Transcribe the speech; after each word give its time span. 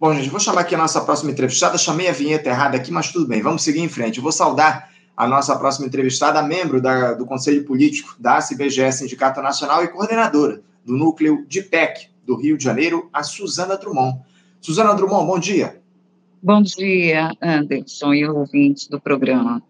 Bom, 0.00 0.14
gente, 0.14 0.30
vou 0.30 0.38
chamar 0.38 0.60
aqui 0.60 0.76
a 0.76 0.78
nossa 0.78 1.00
próxima 1.00 1.32
entrevistada. 1.32 1.76
Chamei 1.76 2.08
a 2.08 2.12
vinheta 2.12 2.48
errada 2.48 2.76
aqui, 2.76 2.92
mas 2.92 3.10
tudo 3.10 3.26
bem, 3.26 3.42
vamos 3.42 3.62
seguir 3.62 3.80
em 3.80 3.88
frente. 3.88 4.18
Eu 4.18 4.22
vou 4.22 4.30
saudar 4.30 4.90
a 5.16 5.26
nossa 5.26 5.56
próxima 5.56 5.88
entrevistada, 5.88 6.40
membro 6.40 6.80
da, 6.80 7.14
do 7.14 7.26
Conselho 7.26 7.64
Político 7.64 8.14
da 8.16 8.38
ACBGE 8.38 8.92
Sindicato 8.92 9.42
Nacional 9.42 9.82
e 9.82 9.88
coordenadora 9.88 10.62
do 10.84 10.96
núcleo 10.96 11.44
de 11.48 11.62
PEC 11.62 12.10
do 12.24 12.36
Rio 12.36 12.56
de 12.56 12.62
Janeiro, 12.62 13.10
a 13.12 13.24
Suzana 13.24 13.76
Drummond. 13.76 14.20
Suzana 14.60 14.94
Drummond, 14.94 15.26
bom 15.26 15.38
dia. 15.38 15.82
Bom 16.40 16.62
dia, 16.62 17.32
Anderson 17.42 18.14
e 18.14 18.24
ouvintes 18.24 18.86
do 18.86 19.00
programa. 19.00 19.60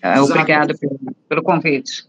Suzana, 0.00 0.22
Obrigado 0.22 0.78
pelo, 0.78 1.00
pelo 1.28 1.42
convite. 1.42 2.04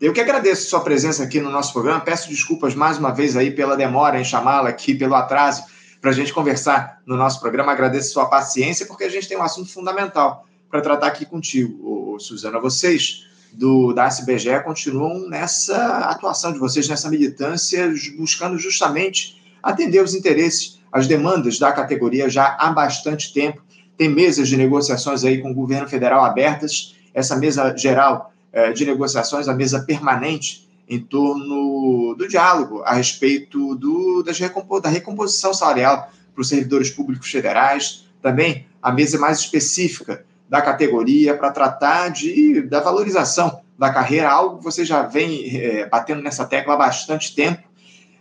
Eu 0.00 0.12
que 0.12 0.20
agradeço 0.20 0.70
sua 0.70 0.80
presença 0.80 1.24
aqui 1.24 1.40
no 1.40 1.50
nosso 1.50 1.72
programa. 1.72 2.00
Peço 2.00 2.28
desculpas 2.28 2.76
mais 2.76 2.98
uma 2.98 3.10
vez 3.10 3.36
aí 3.36 3.50
pela 3.50 3.76
demora 3.76 4.20
em 4.20 4.24
chamá-la 4.24 4.68
aqui, 4.68 4.94
pelo 4.94 5.16
atraso 5.16 5.64
para 6.00 6.10
a 6.10 6.14
gente 6.14 6.32
conversar 6.32 7.00
no 7.06 7.16
nosso 7.16 7.40
programa. 7.40 7.72
Agradeço 7.72 8.12
sua 8.12 8.26
paciência, 8.26 8.86
porque 8.86 9.04
a 9.04 9.08
gente 9.08 9.28
tem 9.28 9.36
um 9.36 9.42
assunto 9.42 9.70
fundamental 9.70 10.46
para 10.70 10.80
tratar 10.80 11.08
aqui 11.08 11.26
contigo, 11.26 12.16
Suzana. 12.18 12.60
Vocês 12.60 13.26
do, 13.52 13.92
da 13.92 14.06
SBGE 14.06 14.62
continuam 14.64 15.28
nessa 15.28 15.76
atuação 16.10 16.52
de 16.52 16.58
vocês, 16.58 16.88
nessa 16.88 17.10
militância, 17.10 17.92
buscando 18.16 18.58
justamente 18.58 19.40
atender 19.62 20.02
os 20.02 20.14
interesses, 20.14 20.78
as 20.92 21.06
demandas 21.06 21.58
da 21.58 21.72
categoria 21.72 22.28
já 22.28 22.56
há 22.58 22.70
bastante 22.70 23.32
tempo. 23.32 23.62
Tem 23.96 24.08
mesas 24.08 24.48
de 24.48 24.56
negociações 24.56 25.24
aí 25.24 25.42
com 25.42 25.50
o 25.50 25.54
governo 25.54 25.88
federal 25.88 26.24
abertas, 26.24 26.96
essa 27.12 27.36
mesa 27.36 27.76
geral 27.76 28.32
eh, 28.52 28.72
de 28.72 28.86
negociações, 28.86 29.48
a 29.48 29.54
mesa 29.54 29.80
permanente, 29.80 30.69
em 30.90 30.98
torno 30.98 32.16
do 32.16 32.26
diálogo 32.26 32.82
a 32.82 32.94
respeito 32.94 33.76
do, 33.76 34.24
da 34.24 34.88
recomposição 34.88 35.54
salarial 35.54 36.10
para 36.34 36.42
os 36.42 36.48
servidores 36.48 36.90
públicos 36.90 37.30
federais, 37.30 38.06
também 38.20 38.66
a 38.82 38.90
mesa 38.90 39.16
mais 39.16 39.38
específica 39.38 40.26
da 40.48 40.60
categoria 40.60 41.36
para 41.36 41.52
tratar 41.52 42.08
de, 42.08 42.62
da 42.62 42.80
valorização 42.80 43.60
da 43.78 43.92
carreira, 43.92 44.28
algo 44.28 44.58
que 44.58 44.64
você 44.64 44.84
já 44.84 45.02
vem 45.02 45.56
é, 45.56 45.86
batendo 45.88 46.22
nessa 46.22 46.44
tecla 46.44 46.74
há 46.74 46.76
bastante 46.76 47.36
tempo. 47.36 47.62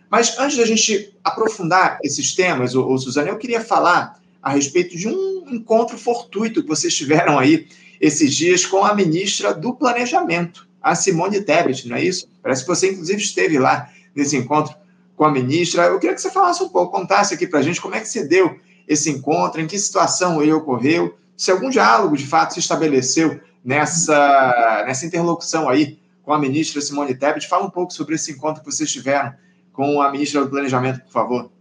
Mas 0.08 0.38
antes 0.38 0.58
da 0.58 0.66
gente 0.66 1.12
aprofundar 1.24 1.98
esses 2.04 2.36
temas, 2.36 2.76
ô, 2.76 2.88
ô, 2.88 2.98
Suzana, 3.00 3.30
eu 3.30 3.38
queria 3.38 3.62
falar 3.62 4.20
a 4.44 4.52
respeito 4.52 4.96
de 4.96 5.08
um 5.08 5.46
encontro 5.50 5.98
fortuito 5.98 6.62
que 6.62 6.70
vocês 6.70 6.96
tiveram 6.96 7.40
aí 7.40 7.68
esses 8.00 8.36
dias 8.36 8.64
com 8.64 8.86
a 8.86 8.94
ministra 8.94 9.56
do 9.56 9.74
Planejamento, 9.74 10.69
a 10.82 10.96
Simone 10.96 11.42
Tebet, 11.42 11.88
não 11.88 11.98
é 11.98 12.04
isso? 12.04 12.28
Parece 12.42 12.62
que 12.62 12.68
você, 12.68 12.92
inclusive, 12.92 13.22
esteve 13.22 13.60
lá 13.60 13.90
nesse 14.16 14.38
encontro 14.38 14.76
com 15.16 15.26
a 15.26 15.32
ministra. 15.32 15.84
Eu 15.84 16.00
queria 16.00 16.16
que 16.16 16.22
você 16.22 16.32
falasse 16.32 16.64
um 16.64 16.70
pouco, 16.70 16.98
contasse 16.98 17.34
aqui 17.34 17.46
para 17.46 17.60
a 17.60 17.62
gente 17.62 17.82
como 17.82 17.96
é 17.96 18.00
que 18.00 18.08
se 18.08 18.28
deu 18.28 18.60
esse 18.88 19.10
encontro, 19.10 19.62
em 19.62 19.68
que 19.68 19.78
situação 19.78 20.42
ele 20.42 20.54
ocorreu, 20.54 21.16
se 21.38 21.52
algum 21.52 21.70
diálogo, 21.70 22.18
de 22.18 22.26
fato, 22.26 22.54
se 22.54 22.60
estabeleceu 22.60 23.40
nessa, 23.64 24.84
nessa 24.88 25.06
interlocução 25.06 25.70
aí 25.70 26.00
com 26.24 26.34
a 26.34 26.40
ministra 26.40 26.82
Simone 26.82 27.16
Tebet. 27.16 27.48
Fala 27.48 27.66
um 27.66 27.70
pouco 27.70 27.94
sobre 27.94 28.16
esse 28.16 28.32
encontro 28.32 28.64
que 28.64 28.72
vocês 28.72 28.92
tiveram 28.92 29.34
com 29.74 30.02
a 30.02 30.12
ministra 30.12 30.44
do 30.44 30.50
Planejamento, 30.50 31.02
por 31.02 31.12
favor. 31.12 31.52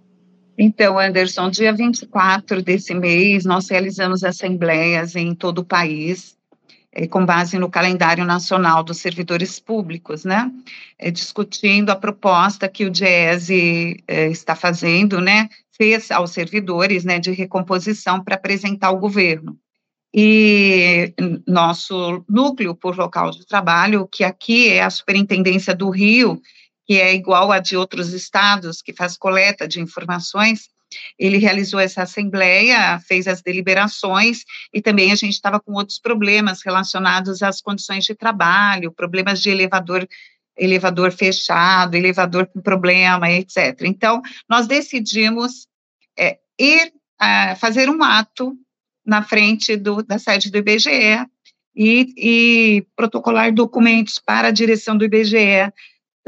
Então, 0.57 0.99
Anderson, 0.99 1.51
dia 1.51 1.73
24 1.73 2.63
desse 2.63 2.93
mês, 2.93 3.45
nós 3.45 3.69
realizamos 3.69 4.25
assembleias 4.25 5.15
em 5.15 5.35
todo 5.35 5.61
o 5.61 5.65
país, 5.65 6.37
com 7.07 7.25
base 7.25 7.59
no 7.59 7.71
calendário 7.71 8.25
nacional 8.25 8.83
dos 8.83 8.99
servidores 8.99 9.61
públicos, 9.61 10.25
né, 10.25 10.51
é, 10.99 11.11
discutindo 11.11 11.91
a 11.91 11.97
proposta 11.97 12.69
que 12.69 12.85
o 12.85 12.91
DIESE 12.91 14.03
é, 14.09 14.29
está 14.29 14.57
fazendo, 14.57 15.21
né, 15.21 15.49
fez 15.77 16.11
aos 16.11 16.33
servidores, 16.33 17.05
né, 17.05 17.19
de 17.19 17.31
recomposição 17.31 18.23
para 18.23 18.35
apresentar 18.35 18.89
ao 18.89 18.99
governo. 18.99 19.57
E 20.13 21.15
nosso 21.47 22.25
núcleo 22.29 22.75
por 22.75 22.97
local 22.97 23.31
de 23.31 23.47
trabalho, 23.47 24.09
que 24.11 24.25
aqui 24.25 24.69
é 24.69 24.83
a 24.83 24.91
Superintendência 24.91 25.75
do 25.75 25.91
Rio, 25.91 26.41
que 26.87 26.95
é 26.95 27.15
igual 27.15 27.53
a 27.53 27.59
de 27.59 27.77
outros 27.77 28.15
estados, 28.15 28.81
que 28.81 28.95
faz 28.95 29.19
coleta 29.19 29.69
de 29.69 29.81
informações, 29.81 30.71
ele 31.19 31.39
realizou 31.39 31.81
essa 31.81 32.03
assembleia, 32.03 32.99
fez 33.01 33.27
as 33.27 33.43
deliberações 33.43 34.45
e 34.73 34.81
também 34.81 35.13
a 35.13 35.17
gente 35.17 35.35
estava 35.35 35.61
com 35.61 35.73
outros 35.73 35.99
problemas 35.99 36.63
relacionados 36.65 37.43
às 37.43 37.61
condições 37.61 38.05
de 38.05 38.15
trabalho, 38.15 38.93
problemas 38.93 39.41
de 39.41 39.51
elevador 39.51 40.07
elevador 40.61 41.13
fechado, 41.13 41.95
elevador 41.95 42.47
com 42.47 42.61
problema, 42.61 43.31
etc. 43.31 43.83
Então, 43.85 44.21
nós 44.49 44.67
decidimos 44.67 45.69
é, 46.19 46.39
ir 46.59 46.93
a, 47.19 47.55
fazer 47.55 47.89
um 47.89 48.03
ato 48.03 48.57
na 49.07 49.23
frente 49.23 49.77
do, 49.77 50.03
da 50.03 50.19
sede 50.19 50.51
do 50.51 50.59
IBGE 50.59 51.25
e, 51.77 52.13
e 52.17 52.87
protocolar 52.97 53.55
documentos 53.55 54.19
para 54.19 54.49
a 54.49 54.53
direção 54.53 54.97
do 54.99 55.05
IBGE 55.05 55.73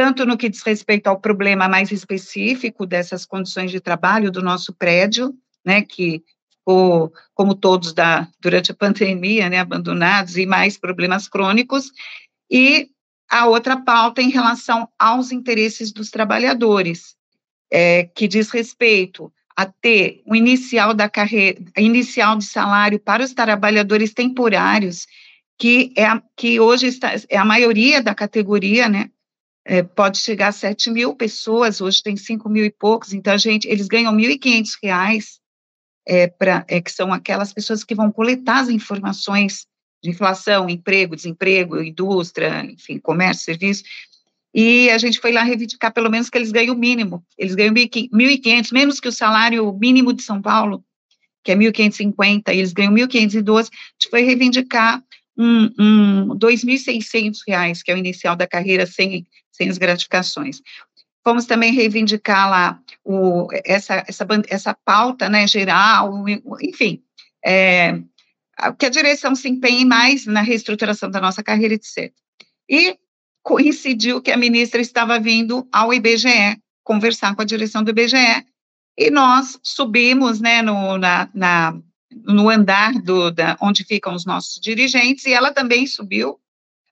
tanto 0.00 0.24
no 0.24 0.38
que 0.38 0.48
diz 0.48 0.62
respeito 0.62 1.08
ao 1.08 1.20
problema 1.20 1.68
mais 1.68 1.92
específico 1.92 2.86
dessas 2.86 3.26
condições 3.26 3.70
de 3.70 3.80
trabalho 3.80 4.30
do 4.30 4.40
nosso 4.40 4.72
prédio, 4.72 5.34
né, 5.62 5.82
que 5.82 6.24
ficou, 6.50 7.12
como 7.34 7.54
todos 7.54 7.92
da, 7.92 8.26
durante 8.40 8.72
a 8.72 8.74
pandemia, 8.74 9.50
né, 9.50 9.58
abandonados, 9.58 10.38
e 10.38 10.46
mais 10.46 10.78
problemas 10.78 11.28
crônicos, 11.28 11.92
e 12.50 12.88
a 13.28 13.46
outra 13.46 13.76
pauta 13.76 14.22
em 14.22 14.30
relação 14.30 14.88
aos 14.98 15.32
interesses 15.32 15.92
dos 15.92 16.08
trabalhadores, 16.08 17.14
é, 17.70 18.04
que 18.04 18.26
diz 18.26 18.48
respeito 18.48 19.30
a 19.54 19.66
ter 19.66 20.22
o 20.24 20.34
inicial 20.34 20.94
da 20.94 21.10
carreira, 21.10 21.62
inicial 21.76 22.38
de 22.38 22.46
salário 22.46 22.98
para 22.98 23.22
os 23.22 23.34
trabalhadores 23.34 24.14
temporários, 24.14 25.06
que 25.58 25.92
é 25.94 26.06
que 26.34 26.58
hoje 26.58 26.86
está, 26.86 27.12
é 27.28 27.36
a 27.36 27.44
maioria 27.44 28.02
da 28.02 28.14
categoria, 28.14 28.88
né, 28.88 29.10
é, 29.64 29.82
pode 29.82 30.18
chegar 30.18 30.48
a 30.48 30.52
7 30.52 30.90
mil 30.90 31.14
pessoas, 31.14 31.80
hoje 31.80 32.02
tem 32.02 32.16
5 32.16 32.48
mil 32.48 32.64
e 32.64 32.70
poucos, 32.70 33.12
então, 33.12 33.32
a 33.32 33.38
gente, 33.38 33.68
eles 33.68 33.88
ganham 33.88 34.12
1.500 34.12 34.70
reais, 34.82 35.40
é, 36.06 36.26
pra, 36.26 36.64
é, 36.68 36.80
que 36.80 36.90
são 36.90 37.12
aquelas 37.12 37.52
pessoas 37.52 37.84
que 37.84 37.94
vão 37.94 38.10
coletar 38.10 38.60
as 38.60 38.68
informações 38.68 39.66
de 40.02 40.10
inflação, 40.10 40.68
emprego, 40.68 41.14
desemprego, 41.14 41.82
indústria, 41.82 42.64
enfim, 42.64 42.98
comércio, 42.98 43.44
serviço, 43.44 43.84
e 44.52 44.90
a 44.90 44.98
gente 44.98 45.20
foi 45.20 45.30
lá 45.30 45.42
reivindicar 45.42 45.92
pelo 45.92 46.10
menos 46.10 46.28
que 46.28 46.36
eles 46.36 46.50
ganham 46.50 46.74
o 46.74 46.78
mínimo, 46.78 47.24
eles 47.38 47.54
ganham 47.54 47.74
1.500, 47.74 48.72
menos 48.72 48.98
que 48.98 49.08
o 49.08 49.12
salário 49.12 49.72
mínimo 49.74 50.12
de 50.12 50.22
São 50.22 50.40
Paulo, 50.42 50.82
que 51.44 51.52
é 51.52 51.56
1.550, 51.56 52.48
eles 52.48 52.72
ganham 52.72 52.92
1.512, 52.94 53.58
a 53.58 53.62
gente 53.62 54.10
foi 54.10 54.22
reivindicar 54.22 55.02
um, 55.40 55.70
um 55.78 56.28
2.600 56.38 57.38
reais, 57.48 57.82
que 57.82 57.90
é 57.90 57.94
o 57.94 57.98
inicial 57.98 58.36
da 58.36 58.46
carreira, 58.46 58.86
sem 58.86 59.26
sem 59.60 59.68
as 59.68 59.76
gratificações. 59.76 60.62
Vamos 61.22 61.44
também 61.44 61.74
reivindicar 61.74 62.48
lá 62.48 62.80
o, 63.04 63.46
essa, 63.62 64.02
essa, 64.08 64.26
essa 64.48 64.74
pauta 64.74 65.28
né, 65.28 65.46
geral, 65.46 66.24
enfim, 66.62 67.02
é, 67.44 68.00
que 68.78 68.86
a 68.86 68.90
direção 68.90 69.34
se 69.34 69.46
empenhe 69.46 69.84
mais 69.84 70.24
na 70.24 70.40
reestruturação 70.40 71.10
da 71.10 71.20
nossa 71.20 71.42
carreira, 71.42 71.74
etc. 71.74 72.10
E 72.70 72.96
coincidiu 73.42 74.22
que 74.22 74.30
a 74.30 74.36
ministra 74.36 74.80
estava 74.80 75.20
vindo 75.20 75.68
ao 75.70 75.92
IBGE 75.92 76.58
conversar 76.82 77.36
com 77.36 77.42
a 77.42 77.44
direção 77.44 77.84
do 77.84 77.90
IBGE, 77.90 78.46
e 78.96 79.10
nós 79.10 79.58
subimos 79.62 80.40
né, 80.40 80.62
no, 80.62 80.96
na, 80.96 81.28
na, 81.34 81.78
no 82.10 82.48
andar 82.48 82.92
do, 82.94 83.30
da, 83.30 83.56
onde 83.60 83.84
ficam 83.84 84.14
os 84.14 84.24
nossos 84.24 84.60
dirigentes, 84.60 85.24
e 85.26 85.32
ela 85.32 85.52
também 85.52 85.86
subiu. 85.86 86.40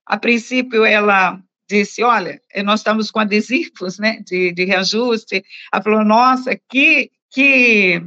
A 0.07 0.17
princípio, 0.17 0.85
ela 0.85 1.41
disse, 1.69 2.03
olha, 2.03 2.41
eh, 2.51 2.63
nós 2.63 2.81
estamos 2.81 3.11
com 3.11 3.21
adesivos, 3.21 3.99
né, 3.99 4.21
de, 4.25 4.53
de 4.53 4.65
reajuste, 4.65 5.45
ela 5.73 5.83
falou, 5.83 6.05
nossa, 6.05 6.59
que, 6.69 7.11
que, 7.31 8.03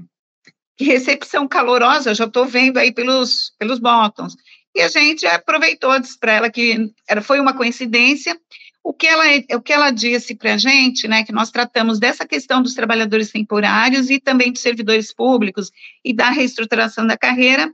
que 0.75 0.83
recepção 0.83 1.47
calorosa, 1.47 2.15
já 2.15 2.25
estou 2.25 2.45
vendo 2.45 2.79
aí 2.79 2.91
pelos, 2.91 3.53
pelos 3.59 3.77
bottoms, 3.77 4.35
e 4.73 4.81
a 4.81 4.87
gente 4.87 5.25
aproveitou, 5.27 5.99
disse 5.99 6.17
para 6.17 6.31
ela 6.31 6.49
que 6.49 6.91
era, 7.07 7.21
foi 7.21 7.39
uma 7.39 7.53
coincidência, 7.53 8.39
o 8.83 8.93
que 8.93 9.07
ela, 9.07 9.23
o 9.55 9.61
que 9.61 9.73
ela 9.73 9.91
disse 9.91 10.35
para 10.35 10.55
a 10.55 10.57
gente, 10.57 11.07
né, 11.07 11.23
que 11.23 11.31
nós 11.31 11.51
tratamos 11.51 11.99
dessa 11.99 12.25
questão 12.25 12.61
dos 12.61 12.73
trabalhadores 12.73 13.31
temporários 13.31 14.09
e 14.09 14.19
também 14.19 14.51
dos 14.51 14.61
servidores 14.61 15.13
públicos 15.13 15.71
e 16.03 16.13
da 16.13 16.29
reestruturação 16.29 17.05
da 17.05 17.17
carreira, 17.17 17.71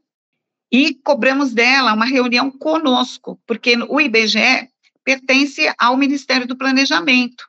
e 0.71 0.93
cobramos 0.95 1.53
dela 1.53 1.93
uma 1.93 2.05
reunião 2.05 2.51
conosco, 2.51 3.39
porque 3.47 3.77
o 3.87 4.01
IBGE 4.01 4.69
pertence 5.03 5.73
ao 5.77 5.95
Ministério 5.95 6.45
do 6.45 6.57
Planejamento. 6.57 7.45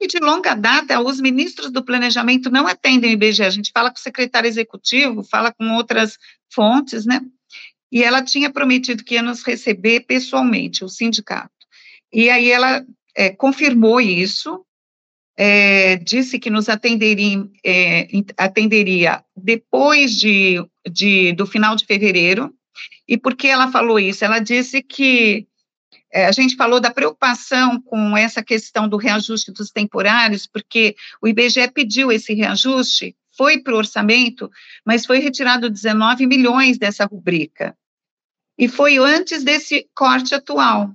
E 0.00 0.06
de 0.06 0.18
longa 0.18 0.54
data, 0.54 0.98
os 0.98 1.20
ministros 1.20 1.70
do 1.70 1.84
planejamento 1.84 2.50
não 2.50 2.66
atendem 2.66 3.10
o 3.10 3.12
IBGE. 3.12 3.44
A 3.44 3.50
gente 3.50 3.70
fala 3.72 3.88
com 3.88 3.98
o 3.98 4.00
secretário 4.00 4.48
executivo, 4.48 5.22
fala 5.22 5.52
com 5.52 5.76
outras 5.76 6.18
fontes, 6.52 7.06
né? 7.06 7.20
E 7.92 8.02
ela 8.02 8.20
tinha 8.22 8.50
prometido 8.50 9.04
que 9.04 9.14
ia 9.14 9.22
nos 9.22 9.44
receber 9.44 10.00
pessoalmente, 10.00 10.82
o 10.82 10.88
sindicato. 10.88 11.52
E 12.12 12.28
aí 12.30 12.50
ela 12.50 12.84
é, 13.14 13.30
confirmou 13.30 14.00
isso, 14.00 14.64
é, 15.36 15.96
disse 15.96 16.38
que 16.38 16.50
nos 16.50 16.68
atenderia, 16.68 17.46
é, 17.64 18.06
atenderia 18.36 19.24
depois 19.36 20.14
de, 20.14 20.64
de, 20.90 21.32
do 21.32 21.46
final 21.46 21.74
de 21.74 21.86
fevereiro. 21.86 22.54
E 23.08 23.16
por 23.16 23.34
que 23.34 23.48
ela 23.48 23.70
falou 23.70 23.98
isso? 23.98 24.24
Ela 24.24 24.38
disse 24.38 24.82
que 24.82 25.46
é, 26.12 26.26
a 26.26 26.32
gente 26.32 26.56
falou 26.56 26.78
da 26.78 26.90
preocupação 26.90 27.80
com 27.80 28.16
essa 28.16 28.42
questão 28.42 28.86
do 28.88 28.98
reajuste 28.98 29.50
dos 29.50 29.70
temporários, 29.70 30.46
porque 30.46 30.94
o 31.22 31.26
IBGE 31.26 31.70
pediu 31.72 32.12
esse 32.12 32.34
reajuste, 32.34 33.16
foi 33.34 33.58
para 33.58 33.74
o 33.74 33.78
orçamento, 33.78 34.50
mas 34.84 35.06
foi 35.06 35.18
retirado 35.18 35.70
19 35.70 36.26
milhões 36.26 36.76
dessa 36.76 37.06
rubrica. 37.06 37.76
E 38.58 38.68
foi 38.68 38.98
antes 38.98 39.42
desse 39.42 39.88
corte 39.94 40.34
atual. 40.34 40.94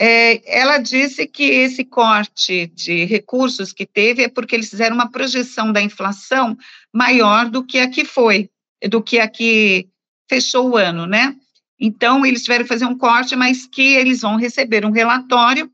É, 0.00 0.58
ela 0.58 0.78
disse 0.78 1.26
que 1.26 1.44
esse 1.44 1.84
corte 1.84 2.66
de 2.68 3.04
recursos 3.04 3.72
que 3.72 3.86
teve 3.86 4.24
é 4.24 4.28
porque 4.28 4.56
eles 4.56 4.70
fizeram 4.70 4.96
uma 4.96 5.10
projeção 5.10 5.72
da 5.72 5.82
inflação 5.82 6.56
maior 6.92 7.48
do 7.48 7.64
que 7.64 7.78
a 7.78 7.88
que 7.88 8.04
foi, 8.04 8.50
do 8.88 9.02
que 9.02 9.18
a 9.18 9.28
que 9.28 9.88
fechou 10.28 10.70
o 10.70 10.76
ano, 10.76 11.06
né? 11.06 11.36
Então, 11.78 12.24
eles 12.24 12.42
tiveram 12.42 12.64
que 12.64 12.68
fazer 12.68 12.86
um 12.86 12.96
corte, 12.96 13.36
mas 13.36 13.66
que 13.66 13.94
eles 13.94 14.20
vão 14.20 14.36
receber 14.36 14.86
um 14.86 14.90
relatório, 14.90 15.70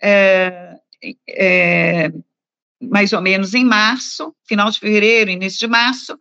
é, 0.00 0.76
é, 1.28 2.12
mais 2.80 3.12
ou 3.12 3.20
menos 3.20 3.52
em 3.52 3.64
março, 3.64 4.34
final 4.46 4.70
de 4.70 4.78
fevereiro, 4.78 5.30
início 5.30 5.58
de 5.58 5.66
março, 5.66 6.18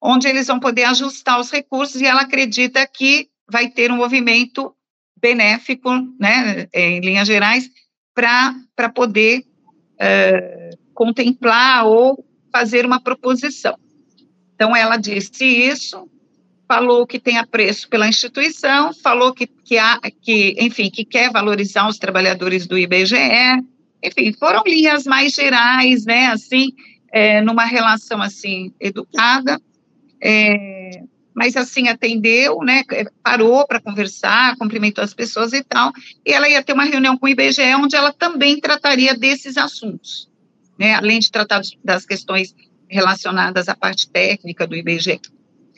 onde 0.00 0.26
eles 0.26 0.46
vão 0.46 0.58
poder 0.58 0.84
ajustar 0.84 1.38
os 1.38 1.50
recursos, 1.50 2.00
e 2.00 2.06
ela 2.06 2.22
acredita 2.22 2.86
que 2.86 3.28
vai 3.48 3.68
ter 3.68 3.92
um 3.92 3.96
movimento 3.96 4.74
benéfico, 5.24 5.90
né, 6.20 6.68
em 6.74 7.00
linhas 7.00 7.26
gerais, 7.26 7.70
para 8.14 8.90
poder 8.94 9.42
é, 9.98 10.68
contemplar 10.92 11.86
ou 11.86 12.22
fazer 12.52 12.84
uma 12.84 13.00
proposição. 13.00 13.74
Então, 14.54 14.76
ela 14.76 14.98
disse 14.98 15.46
isso, 15.46 16.06
falou 16.68 17.06
que 17.06 17.18
tem 17.18 17.38
apreço 17.38 17.88
pela 17.88 18.06
instituição, 18.06 18.92
falou 18.92 19.32
que, 19.32 19.46
que, 19.46 19.78
há, 19.78 19.98
que, 20.20 20.56
enfim, 20.60 20.90
que 20.90 21.06
quer 21.06 21.32
valorizar 21.32 21.88
os 21.88 21.96
trabalhadores 21.96 22.66
do 22.66 22.76
IBGE, 22.76 23.16
enfim, 24.02 24.30
foram 24.38 24.62
linhas 24.66 25.04
mais 25.06 25.32
gerais, 25.32 26.04
né, 26.04 26.26
assim, 26.26 26.68
é, 27.10 27.40
numa 27.40 27.64
relação, 27.64 28.20
assim, 28.20 28.74
educada, 28.78 29.58
é, 30.20 31.02
mas, 31.34 31.56
assim, 31.56 31.88
atendeu, 31.88 32.60
né, 32.60 32.84
parou 33.22 33.66
para 33.66 33.80
conversar, 33.80 34.56
cumprimentou 34.56 35.02
as 35.02 35.12
pessoas 35.12 35.52
e 35.52 35.62
tal, 35.62 35.92
e 36.24 36.32
ela 36.32 36.48
ia 36.48 36.62
ter 36.62 36.72
uma 36.72 36.84
reunião 36.84 37.18
com 37.18 37.26
o 37.26 37.28
IBGE, 37.28 37.74
onde 37.74 37.96
ela 37.96 38.12
também 38.12 38.60
trataria 38.60 39.14
desses 39.14 39.56
assuntos, 39.56 40.30
né, 40.78 40.94
além 40.94 41.18
de 41.18 41.30
tratar 41.30 41.60
das 41.82 42.06
questões 42.06 42.54
relacionadas 42.88 43.68
à 43.68 43.74
parte 43.74 44.08
técnica 44.08 44.66
do 44.66 44.76
IBGE 44.76 45.20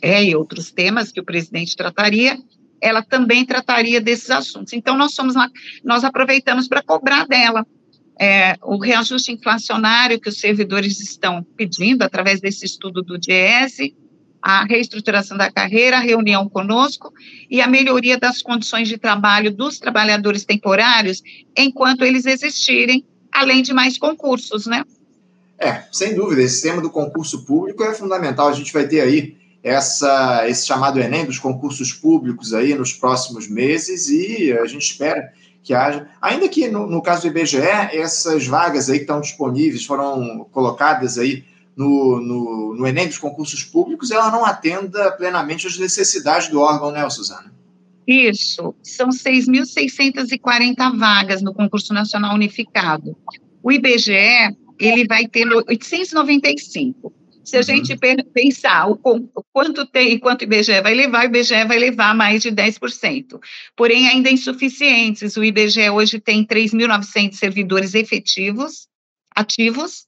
é, 0.03 0.23
e 0.23 0.37
outros 0.37 0.71
temas 0.71 1.11
que 1.11 1.21
o 1.21 1.25
presidente 1.25 1.75
trataria, 1.75 2.39
ela 2.81 3.03
também 3.03 3.45
trataria 3.45 4.01
desses 4.01 4.31
assuntos. 4.31 4.75
Então, 4.75 4.97
nós 4.97 5.15
somos 5.15 5.35
lá, 5.35 5.51
nós 5.83 6.05
aproveitamos 6.05 6.69
para 6.69 6.83
cobrar 6.83 7.27
dela 7.27 7.67
é, 8.21 8.57
o 8.63 8.79
reajuste 8.79 9.33
inflacionário 9.33 10.21
que 10.21 10.29
os 10.29 10.39
servidores 10.39 11.01
estão 11.01 11.43
pedindo 11.57 12.03
através 12.03 12.41
desse 12.41 12.65
estudo 12.65 13.03
do 13.03 13.19
DIESE, 13.19 13.95
a 14.49 14.63
reestruturação 14.65 15.37
da 15.37 15.51
carreira, 15.51 15.97
a 15.97 16.01
reunião 16.01 16.49
conosco 16.49 17.13
e 17.51 17.61
a 17.61 17.67
melhoria 17.67 18.17
das 18.17 18.41
condições 18.41 18.87
de 18.87 18.97
trabalho 18.97 19.53
dos 19.53 19.81
trabalhadores 19.81 20.45
temporários 20.45 21.21
enquanto 21.59 22.05
eles 22.05 22.27
existirem, 22.27 23.05
além 23.33 23.61
de 23.61 23.75
mais 23.75 23.99
concursos, 23.99 24.65
né? 24.67 24.85
É, 25.59 25.83
sem 25.91 26.15
dúvida, 26.15 26.43
esse 26.43 26.63
tema 26.63 26.81
do 26.81 26.91
concurso 26.91 27.45
público 27.45 27.83
é 27.83 27.93
fundamental. 27.93 28.47
A 28.47 28.53
gente 28.53 28.73
vai 28.73 28.87
ter 28.87 29.01
aí 29.01 29.37
essa, 29.65 30.49
esse 30.49 30.65
chamado 30.65 31.01
Enem 31.01 31.25
dos 31.25 31.41
concursos 31.41 31.93
públicos 31.93 32.55
aí 32.55 32.73
nos 32.73 32.93
próximos 32.93 33.49
meses 33.49 34.09
e 34.09 34.53
a 34.53 34.65
gente 34.67 34.93
espera 34.93 35.33
que 35.65 35.75
haja, 35.75 36.09
ainda 36.23 36.49
que 36.49 36.69
no, 36.69 36.87
no 36.87 37.03
caso 37.03 37.23
do 37.23 37.37
IBGE, 37.37 37.59
essas 37.59 38.47
vagas 38.47 38.89
aí 38.89 38.99
que 38.99 39.03
estão 39.03 39.21
disponíveis 39.21 39.85
foram 39.85 40.47
colocadas 40.53 41.19
aí 41.19 41.45
no, 41.77 42.21
no, 42.21 42.75
no 42.75 42.87
Enem 42.87 43.07
dos 43.07 43.19
concursos 43.19 43.63
públicos, 43.63 44.11
ela 44.11 44.31
não 44.31 44.45
atenda 44.45 45.13
plenamente 45.13 45.67
às 45.67 45.79
necessidades 45.79 46.49
do 46.49 46.61
órgão, 46.61 46.91
né, 46.91 47.09
Suzana? 47.11 47.55
Isso, 48.07 48.75
são 48.83 49.09
6.640 49.09 50.97
vagas 50.97 51.43
no 51.43 51.53
concurso 51.53 51.93
nacional 51.93 52.35
unificado. 52.35 53.17
O 53.63 53.71
IBGE, 53.71 54.57
ele 54.79 55.07
vai 55.07 55.27
ter 55.27 55.47
895. 55.49 57.13
Se 57.45 57.57
a 57.57 57.61
uhum. 57.61 57.65
gente 57.65 57.97
pensar 58.33 58.89
o, 58.89 58.99
o, 59.05 59.43
quanto 59.53 59.85
tem 59.87 60.13
e 60.13 60.19
quanto 60.19 60.41
o 60.43 60.45
IBGE 60.45 60.81
vai 60.81 60.95
levar, 60.95 61.25
o 61.25 61.27
IBGE 61.27 61.65
vai 61.65 61.79
levar 61.79 62.15
mais 62.15 62.43
de 62.43 62.51
10%. 62.51 63.41
Porém, 63.77 64.09
ainda 64.09 64.31
insuficientes. 64.31 65.37
O 65.37 65.45
IBGE 65.45 65.91
hoje 65.91 66.21
tem 66.21 66.45
3.900 66.45 67.35
servidores 67.35 67.95
efetivos, 67.95 68.89
ativos, 69.35 70.06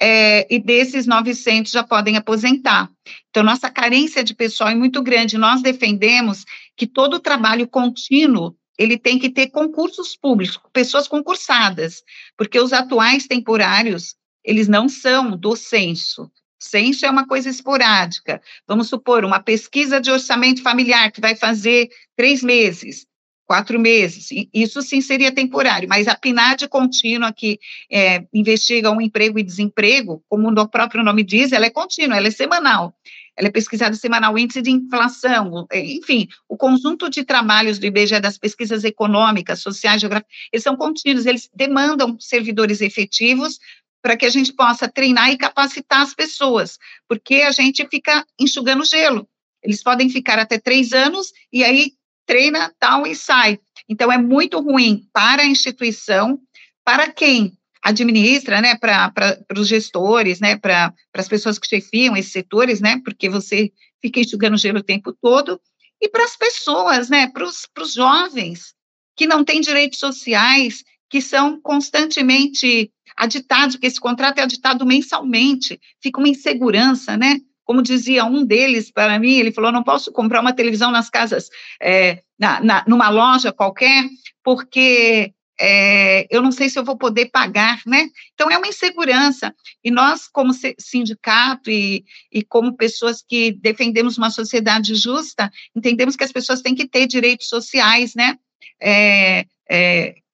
é, 0.00 0.46
e 0.52 0.58
desses 0.58 1.06
900 1.06 1.70
já 1.70 1.84
podem 1.84 2.16
aposentar. 2.16 2.90
Então, 3.28 3.42
nossa 3.42 3.70
carência 3.70 4.24
de 4.24 4.34
pessoal 4.34 4.70
é 4.70 4.74
muito 4.74 5.02
grande. 5.02 5.36
Nós 5.36 5.62
defendemos 5.62 6.44
que 6.76 6.86
todo 6.86 7.14
o 7.14 7.20
trabalho 7.20 7.68
contínuo 7.68 8.56
ele 8.78 8.96
tem 8.96 9.18
que 9.18 9.28
ter 9.28 9.48
concursos 9.48 10.16
públicos, 10.16 10.58
pessoas 10.72 11.06
concursadas, 11.06 12.02
porque 12.34 12.58
os 12.58 12.72
atuais 12.72 13.26
temporários, 13.26 14.14
eles 14.42 14.68
não 14.68 14.88
são 14.88 15.36
do 15.36 15.54
censo, 15.54 16.30
Censo 16.60 17.06
é 17.06 17.10
uma 17.10 17.26
coisa 17.26 17.48
esporádica. 17.48 18.40
Vamos 18.68 18.88
supor, 18.88 19.24
uma 19.24 19.40
pesquisa 19.40 19.98
de 19.98 20.10
orçamento 20.10 20.62
familiar 20.62 21.10
que 21.10 21.20
vai 21.20 21.34
fazer 21.34 21.88
três 22.14 22.42
meses, 22.42 23.06
quatro 23.50 23.80
meses. 23.80 24.28
Isso 24.54 24.80
sim 24.80 25.00
seria 25.00 25.32
temporário, 25.32 25.88
mas 25.88 26.06
a 26.06 26.14
PNAD 26.14 26.68
contínua 26.68 27.32
que 27.32 27.58
é, 27.90 28.24
investiga 28.32 28.92
um 28.92 29.00
emprego 29.00 29.40
e 29.40 29.42
desemprego, 29.42 30.22
como 30.28 30.48
o 30.48 30.68
próprio 30.68 31.02
nome 31.02 31.24
diz, 31.24 31.50
ela 31.50 31.66
é 31.66 31.70
contínua, 31.70 32.16
ela 32.16 32.28
é 32.28 32.30
semanal. 32.30 32.94
Ela 33.36 33.48
é 33.48 33.50
pesquisada 33.50 33.96
semanal, 33.96 34.34
o 34.34 34.38
índice 34.38 34.62
de 34.62 34.70
inflação, 34.70 35.66
enfim, 35.74 36.28
o 36.48 36.56
conjunto 36.56 37.10
de 37.10 37.24
trabalhos 37.24 37.80
do 37.80 37.86
IBGE, 37.86 38.20
das 38.20 38.38
pesquisas 38.38 38.84
econômicas, 38.84 39.58
sociais, 39.58 40.00
geográficas, 40.00 40.32
eles 40.52 40.62
são 40.62 40.76
contínuos, 40.76 41.26
eles 41.26 41.50
demandam 41.52 42.16
servidores 42.20 42.80
efetivos 42.80 43.58
para 44.00 44.16
que 44.16 44.26
a 44.26 44.30
gente 44.30 44.52
possa 44.52 44.88
treinar 44.88 45.28
e 45.30 45.36
capacitar 45.36 46.02
as 46.02 46.14
pessoas, 46.14 46.78
porque 47.08 47.42
a 47.42 47.50
gente 47.50 47.84
fica 47.88 48.24
enxugando 48.38 48.84
gelo. 48.84 49.26
Eles 49.60 49.82
podem 49.82 50.08
ficar 50.08 50.38
até 50.38 50.56
três 50.56 50.92
anos 50.92 51.32
e 51.52 51.64
aí 51.64 51.94
treina 52.30 52.72
tal 52.78 53.08
e 53.08 53.16
sai. 53.16 53.58
Então, 53.88 54.12
é 54.12 54.16
muito 54.16 54.60
ruim 54.60 55.02
para 55.12 55.42
a 55.42 55.46
instituição, 55.46 56.38
para 56.84 57.10
quem 57.10 57.58
administra, 57.82 58.60
né, 58.60 58.76
para 58.78 59.42
os 59.56 59.66
gestores, 59.66 60.38
né, 60.38 60.56
para 60.56 60.94
as 61.14 61.26
pessoas 61.26 61.58
que 61.58 61.66
chefiam 61.66 62.16
esses 62.16 62.30
setores, 62.30 62.80
né, 62.80 63.00
porque 63.04 63.28
você 63.28 63.72
fica 64.00 64.20
enxugando 64.20 64.56
gelo 64.56 64.78
o 64.78 64.82
tempo 64.82 65.12
todo, 65.20 65.60
e 66.00 66.08
para 66.08 66.22
as 66.22 66.36
pessoas, 66.36 67.10
né, 67.10 67.26
para 67.26 67.42
os 67.44 67.92
jovens 67.92 68.74
que 69.16 69.26
não 69.26 69.42
têm 69.42 69.60
direitos 69.60 69.98
sociais, 69.98 70.84
que 71.10 71.20
são 71.20 71.60
constantemente 71.60 72.92
aditados, 73.16 73.74
porque 73.74 73.88
esse 73.88 73.98
contrato 73.98 74.38
é 74.38 74.42
aditado 74.42 74.86
mensalmente, 74.86 75.80
fica 76.00 76.20
uma 76.20 76.28
insegurança, 76.28 77.16
né? 77.16 77.40
Como 77.70 77.82
dizia 77.82 78.24
um 78.24 78.44
deles 78.44 78.90
para 78.90 79.16
mim, 79.20 79.34
ele 79.34 79.52
falou: 79.52 79.70
não 79.70 79.84
posso 79.84 80.10
comprar 80.10 80.40
uma 80.40 80.52
televisão 80.52 80.90
nas 80.90 81.08
casas, 81.08 81.48
é, 81.80 82.20
na, 82.36 82.60
na, 82.60 82.84
numa 82.84 83.08
loja 83.10 83.52
qualquer, 83.52 84.08
porque 84.42 85.32
é, 85.56 86.26
eu 86.28 86.42
não 86.42 86.50
sei 86.50 86.68
se 86.68 86.76
eu 86.80 86.84
vou 86.84 86.98
poder 86.98 87.26
pagar, 87.26 87.80
né? 87.86 88.08
Então 88.34 88.50
é 88.50 88.58
uma 88.58 88.66
insegurança. 88.66 89.54
E 89.84 89.90
nós, 89.92 90.26
como 90.26 90.50
sindicato 90.80 91.70
e, 91.70 92.04
e 92.32 92.42
como 92.42 92.76
pessoas 92.76 93.22
que 93.22 93.52
defendemos 93.52 94.18
uma 94.18 94.30
sociedade 94.30 94.96
justa, 94.96 95.48
entendemos 95.72 96.16
que 96.16 96.24
as 96.24 96.32
pessoas 96.32 96.62
têm 96.62 96.74
que 96.74 96.88
ter 96.88 97.06
direitos 97.06 97.48
sociais, 97.48 98.16
né? 98.16 98.36
É, 98.82 99.46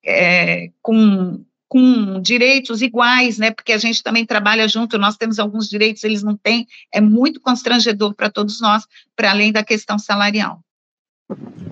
é, 0.06 0.70
com 0.80 1.44
com 1.68 2.20
direitos 2.20 2.80
iguais, 2.80 3.38
né? 3.38 3.50
Porque 3.50 3.72
a 3.72 3.78
gente 3.78 4.02
também 4.02 4.24
trabalha 4.24 4.68
junto, 4.68 4.98
nós 4.98 5.16
temos 5.16 5.38
alguns 5.38 5.68
direitos, 5.68 6.04
eles 6.04 6.22
não 6.22 6.36
têm, 6.36 6.66
é 6.92 7.00
muito 7.00 7.40
constrangedor 7.40 8.14
para 8.14 8.30
todos 8.30 8.60
nós, 8.60 8.84
para 9.14 9.30
além 9.30 9.52
da 9.52 9.64
questão 9.64 9.98
salarial. 9.98 10.60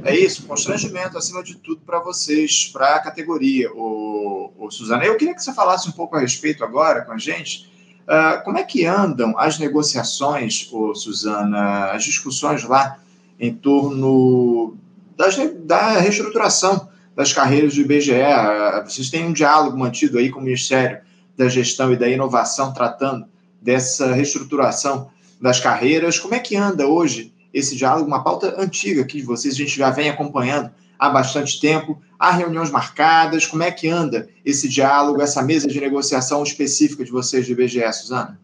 É 0.02 0.16
isso, 0.16 0.46
constrangimento 0.46 1.16
acima 1.16 1.42
de 1.42 1.56
tudo 1.56 1.80
para 1.82 2.00
vocês, 2.00 2.68
para 2.72 2.96
a 2.96 3.00
categoria. 3.00 3.72
O, 3.72 4.52
o, 4.58 4.70
Suzana, 4.70 5.04
eu 5.04 5.16
queria 5.16 5.34
que 5.34 5.42
você 5.42 5.54
falasse 5.54 5.88
um 5.88 5.92
pouco 5.92 6.16
a 6.16 6.20
respeito 6.20 6.64
agora 6.64 7.02
com 7.02 7.12
a 7.12 7.18
gente. 7.18 7.72
Uh, 8.02 8.44
como 8.44 8.58
é 8.58 8.64
que 8.64 8.84
andam 8.84 9.38
as 9.38 9.58
negociações, 9.58 10.68
o 10.72 10.94
Suzana, 10.94 11.92
as 11.92 12.04
discussões 12.04 12.64
lá 12.64 12.98
em 13.38 13.54
torno 13.54 14.76
das, 15.16 15.36
da 15.60 16.00
reestruturação 16.00 16.83
das 17.14 17.32
carreiras 17.32 17.74
do 17.74 17.80
IBGE. 17.80 18.12
Vocês 18.84 19.10
têm 19.10 19.26
um 19.26 19.32
diálogo 19.32 19.78
mantido 19.78 20.18
aí 20.18 20.30
com 20.30 20.40
o 20.40 20.42
Ministério 20.42 21.00
da 21.36 21.48
Gestão 21.48 21.92
e 21.92 21.96
da 21.96 22.08
Inovação, 22.08 22.72
tratando 22.72 23.26
dessa 23.60 24.12
reestruturação 24.12 25.10
das 25.40 25.60
carreiras. 25.60 26.18
Como 26.18 26.34
é 26.34 26.38
que 26.38 26.56
anda 26.56 26.86
hoje 26.86 27.32
esse 27.52 27.76
diálogo? 27.76 28.06
Uma 28.06 28.22
pauta 28.22 28.54
antiga 28.58 29.02
aqui 29.02 29.20
de 29.20 29.26
vocês, 29.26 29.54
a 29.54 29.56
gente 29.56 29.76
já 29.76 29.90
vem 29.90 30.08
acompanhando 30.08 30.70
há 30.98 31.08
bastante 31.10 31.60
tempo. 31.60 32.00
Há 32.18 32.30
reuniões 32.30 32.70
marcadas? 32.70 33.46
Como 33.46 33.62
é 33.62 33.70
que 33.70 33.88
anda 33.88 34.28
esse 34.44 34.68
diálogo, 34.68 35.20
essa 35.20 35.42
mesa 35.42 35.68
de 35.68 35.80
negociação 35.80 36.42
específica 36.42 37.04
de 37.04 37.10
vocês 37.10 37.46
do 37.46 37.52
IBGE, 37.52 37.92
Suzana? 37.92 38.40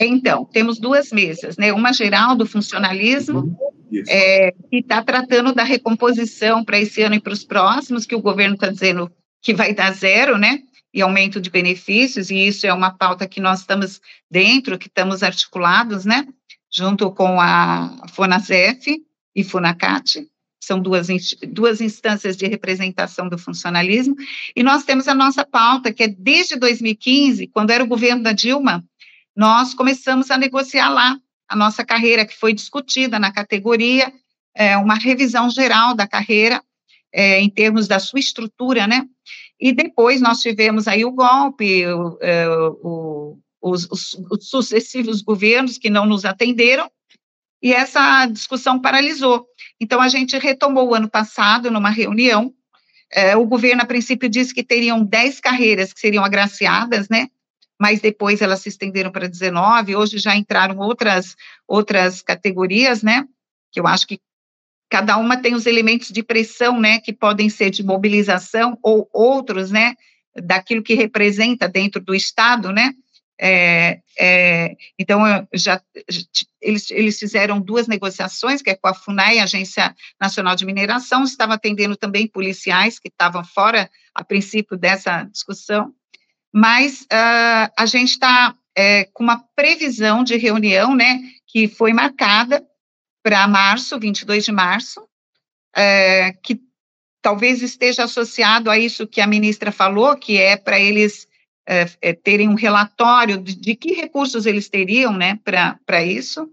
Então, 0.00 0.44
temos 0.44 0.78
duas 0.78 1.12
mesas, 1.12 1.56
né? 1.56 1.72
Uma 1.72 1.92
geral 1.92 2.34
do 2.34 2.44
funcionalismo, 2.44 3.56
é, 4.08 4.52
que 4.70 4.78
está 4.78 5.02
tratando 5.02 5.54
da 5.54 5.62
recomposição 5.62 6.64
para 6.64 6.80
esse 6.80 7.02
ano 7.02 7.14
e 7.14 7.20
para 7.20 7.32
os 7.32 7.44
próximos, 7.44 8.06
que 8.06 8.14
o 8.14 8.22
governo 8.22 8.54
está 8.54 8.68
dizendo 8.68 9.10
que 9.40 9.54
vai 9.54 9.74
dar 9.74 9.92
zero, 9.92 10.38
né? 10.38 10.60
E 10.94 11.00
aumento 11.00 11.40
de 11.40 11.50
benefícios, 11.50 12.30
e 12.30 12.46
isso 12.46 12.66
é 12.66 12.72
uma 12.72 12.90
pauta 12.90 13.26
que 13.26 13.40
nós 13.40 13.60
estamos 13.60 14.00
dentro, 14.30 14.78
que 14.78 14.88
estamos 14.88 15.22
articulados, 15.22 16.04
né? 16.04 16.26
Junto 16.70 17.10
com 17.10 17.40
a 17.40 18.06
FONASEF 18.12 19.02
e 19.34 19.44
FUNACAT, 19.44 20.26
são 20.60 20.80
duas, 20.80 21.08
duas 21.48 21.80
instâncias 21.80 22.36
de 22.36 22.46
representação 22.46 23.28
do 23.28 23.36
funcionalismo, 23.36 24.14
e 24.54 24.62
nós 24.62 24.84
temos 24.84 25.08
a 25.08 25.14
nossa 25.14 25.44
pauta, 25.44 25.92
que 25.92 26.04
é 26.04 26.08
desde 26.08 26.56
2015, 26.56 27.48
quando 27.48 27.70
era 27.70 27.82
o 27.82 27.88
governo 27.88 28.22
da 28.22 28.32
Dilma, 28.32 28.84
nós 29.34 29.74
começamos 29.74 30.30
a 30.30 30.38
negociar 30.38 30.88
lá 30.90 31.18
a 31.52 31.56
nossa 31.56 31.84
carreira, 31.84 32.24
que 32.24 32.34
foi 32.34 32.54
discutida 32.54 33.18
na 33.18 33.30
categoria, 33.30 34.10
é, 34.54 34.74
uma 34.78 34.94
revisão 34.94 35.50
geral 35.50 35.94
da 35.94 36.06
carreira, 36.06 36.62
é, 37.12 37.40
em 37.40 37.50
termos 37.50 37.86
da 37.86 37.98
sua 37.98 38.18
estrutura, 38.18 38.86
né? 38.86 39.06
E 39.60 39.70
depois 39.70 40.22
nós 40.22 40.40
tivemos 40.40 40.88
aí 40.88 41.04
o 41.04 41.12
golpe, 41.12 41.86
o, 41.86 42.18
é, 42.22 42.48
o, 42.48 43.38
os, 43.60 43.86
os, 43.90 44.14
os 44.30 44.48
sucessivos 44.48 45.20
governos 45.20 45.76
que 45.76 45.90
não 45.90 46.06
nos 46.06 46.24
atenderam, 46.24 46.90
e 47.62 47.72
essa 47.72 48.24
discussão 48.26 48.80
paralisou. 48.80 49.46
Então, 49.78 50.00
a 50.00 50.08
gente 50.08 50.38
retomou 50.38 50.88
o 50.88 50.94
ano 50.94 51.08
passado, 51.08 51.70
numa 51.70 51.90
reunião, 51.90 52.52
é, 53.12 53.36
o 53.36 53.44
governo, 53.44 53.82
a 53.82 53.86
princípio, 53.86 54.26
disse 54.26 54.54
que 54.54 54.64
teriam 54.64 55.04
10 55.04 55.38
carreiras 55.38 55.92
que 55.92 56.00
seriam 56.00 56.24
agraciadas, 56.24 57.10
né? 57.10 57.28
Mas 57.80 58.00
depois 58.00 58.40
elas 58.40 58.60
se 58.60 58.68
estenderam 58.68 59.10
para 59.10 59.28
19, 59.28 59.96
hoje 59.96 60.18
já 60.18 60.36
entraram 60.36 60.78
outras, 60.78 61.36
outras 61.66 62.22
categorias, 62.22 63.02
né, 63.02 63.26
que 63.70 63.80
eu 63.80 63.86
acho 63.86 64.06
que 64.06 64.20
cada 64.90 65.16
uma 65.16 65.36
tem 65.36 65.54
os 65.54 65.66
elementos 65.66 66.08
de 66.08 66.22
pressão, 66.22 66.80
né, 66.80 67.00
que 67.00 67.12
podem 67.12 67.48
ser 67.48 67.70
de 67.70 67.82
mobilização 67.82 68.78
ou 68.82 69.08
outros, 69.12 69.70
né, 69.70 69.94
daquilo 70.34 70.82
que 70.82 70.94
representa 70.94 71.68
dentro 71.68 72.00
do 72.00 72.14
Estado, 72.14 72.72
né, 72.72 72.94
é, 73.44 74.00
é, 74.16 74.76
então, 74.96 75.20
já, 75.52 75.82
eles, 76.60 76.92
eles 76.92 77.18
fizeram 77.18 77.60
duas 77.60 77.88
negociações, 77.88 78.62
que 78.62 78.70
é 78.70 78.76
com 78.76 78.86
a 78.86 78.94
FUNAI, 78.94 79.40
Agência 79.40 79.96
Nacional 80.20 80.54
de 80.54 80.64
Mineração, 80.64 81.24
estava 81.24 81.54
atendendo 81.54 81.96
também 81.96 82.28
policiais 82.28 83.00
que 83.00 83.08
estavam 83.08 83.44
fora, 83.44 83.90
a 84.14 84.22
princípio, 84.22 84.76
dessa 84.76 85.24
discussão, 85.24 85.92
mas 86.52 87.02
uh, 87.02 87.72
a 87.76 87.86
gente 87.86 88.10
está 88.10 88.54
é, 88.76 89.04
com 89.04 89.22
uma 89.22 89.38
previsão 89.54 90.22
de 90.22 90.36
reunião, 90.36 90.94
né, 90.94 91.20
que 91.46 91.68
foi 91.68 91.92
marcada 91.92 92.64
para 93.22 93.46
março, 93.46 93.98
22 93.98 94.44
de 94.44 94.52
março, 94.52 95.06
é, 95.74 96.32
que 96.42 96.60
talvez 97.22 97.62
esteja 97.62 98.04
associado 98.04 98.70
a 98.70 98.78
isso 98.78 99.06
que 99.06 99.20
a 99.20 99.26
ministra 99.26 99.70
falou, 99.70 100.16
que 100.16 100.38
é 100.38 100.56
para 100.56 100.78
eles 100.78 101.26
é, 101.66 101.86
é, 102.00 102.12
terem 102.12 102.48
um 102.48 102.54
relatório 102.54 103.38
de, 103.38 103.54
de, 103.54 103.76
que 103.76 103.92
recursos 103.92 104.44
eles 104.44 104.68
teriam, 104.68 105.16
né, 105.16 105.38
para 105.44 106.04
isso. 106.04 106.50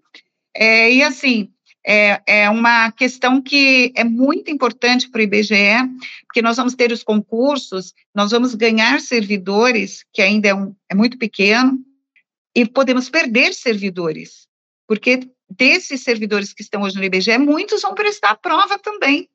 É, 0.55 0.91
e 0.91 1.01
assim, 1.01 1.51
é, 1.85 2.21
é 2.25 2.49
uma 2.49 2.91
questão 2.91 3.41
que 3.41 3.91
é 3.95 4.03
muito 4.03 4.51
importante 4.51 5.09
para 5.09 5.19
o 5.19 5.23
IBGE, 5.23 5.77
porque 6.25 6.41
nós 6.41 6.57
vamos 6.57 6.75
ter 6.75 6.91
os 6.91 7.03
concursos, 7.03 7.93
nós 8.13 8.31
vamos 8.31 8.55
ganhar 8.55 8.99
servidores, 8.99 10.03
que 10.13 10.21
ainda 10.21 10.49
é, 10.49 10.53
um, 10.53 10.75
é 10.89 10.95
muito 10.95 11.17
pequeno, 11.17 11.79
e 12.55 12.65
podemos 12.65 13.09
perder 13.09 13.53
servidores, 13.53 14.47
porque 14.87 15.29
desses 15.49 16.01
servidores 16.03 16.53
que 16.53 16.61
estão 16.61 16.81
hoje 16.81 16.97
no 16.97 17.03
IBGE, 17.03 17.37
muitos 17.37 17.81
vão 17.81 17.95
prestar 17.95 18.35
prova 18.35 18.77
também. 18.77 19.27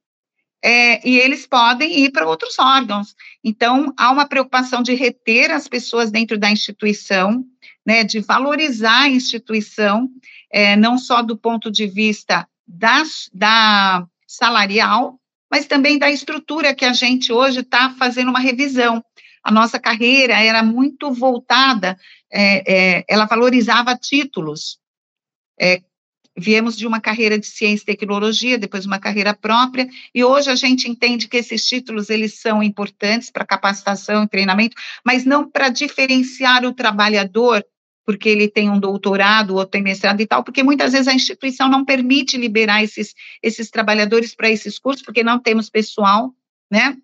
É, 0.67 1.07
e 1.07 1.19
eles 1.19 1.47
podem 1.47 2.05
ir 2.05 2.11
para 2.11 2.27
outros 2.27 2.59
órgãos. 2.59 3.15
Então, 3.45 3.93
há 3.99 4.11
uma 4.11 4.27
preocupação 4.27 4.83
de 4.83 4.95
reter 4.95 5.51
as 5.51 5.69
pessoas 5.69 6.11
dentro 6.11 6.39
da 6.39 6.51
instituição, 6.51 7.45
né, 7.85 8.03
de 8.03 8.21
valorizar 8.21 9.03
a 9.03 9.11
instituição, 9.11 10.09
é, 10.51 10.75
não 10.75 10.97
só 10.97 11.21
do 11.21 11.37
ponto 11.37 11.71
de 11.71 11.87
vista 11.87 12.49
da, 12.67 13.03
da 13.31 14.07
salarial, 14.27 15.21
mas 15.51 15.67
também 15.67 15.99
da 15.99 16.11
estrutura 16.11 16.75
que 16.75 16.87
a 16.87 16.95
gente 16.95 17.31
hoje 17.31 17.61
está 17.61 17.91
fazendo 17.91 18.31
uma 18.31 18.41
revisão. 18.41 19.05
A 19.43 19.53
nossa 19.53 19.79
carreira 19.79 20.43
era 20.43 20.63
muito 20.63 21.13
voltada, 21.13 21.99
é, 22.33 22.97
é, 22.97 23.05
ela 23.07 23.27
valorizava 23.27 23.95
títulos. 23.95 24.79
Viemos 26.37 26.77
de 26.77 26.87
uma 26.87 27.01
carreira 27.01 27.39
de 27.39 27.47
ciência 27.47 27.85
e 27.85 27.87
tecnologia, 27.87 28.59
depois 28.59 28.85
uma 28.85 28.99
carreira 28.99 29.33
própria, 29.35 29.89
e 30.13 30.25
hoje 30.25 30.51
a 30.51 30.57
gente 30.57 30.91
entende 30.91 31.29
que 31.29 31.37
esses 31.37 31.65
títulos 31.65 32.11
eles 32.11 32.41
são 32.41 32.63
importantes 32.63 33.31
para 33.31 33.45
capacitação 33.45 34.25
e 34.25 34.29
treinamento, 34.29 34.77
mas 35.05 35.25
não 35.25 35.49
para 35.49 35.69
diferenciar 35.69 36.65
o 36.65 36.75
trabalhador 36.75 37.65
porque 38.05 38.29
ele 38.29 38.49
tem 38.49 38.69
um 38.69 38.79
doutorado 38.79 39.57
ou 39.57 39.65
tem 39.65 39.83
mestrado 39.83 40.21
e 40.21 40.27
tal, 40.27 40.45
porque 40.45 40.63
muitas 40.63 40.93
vezes 40.93 41.09
a 41.09 41.15
instituição 41.15 41.69
não 41.69 41.85
permite 41.85 42.37
liberar 42.37 42.83
esses, 42.85 43.15
esses 43.43 43.71
trabalhadores 43.71 44.35
para 44.35 44.51
esses 44.51 44.79
cursos, 44.79 45.03
porque 45.03 45.23
não 45.23 45.39
temos 45.39 45.71
pessoal, 45.71 46.31
né? 46.71 46.97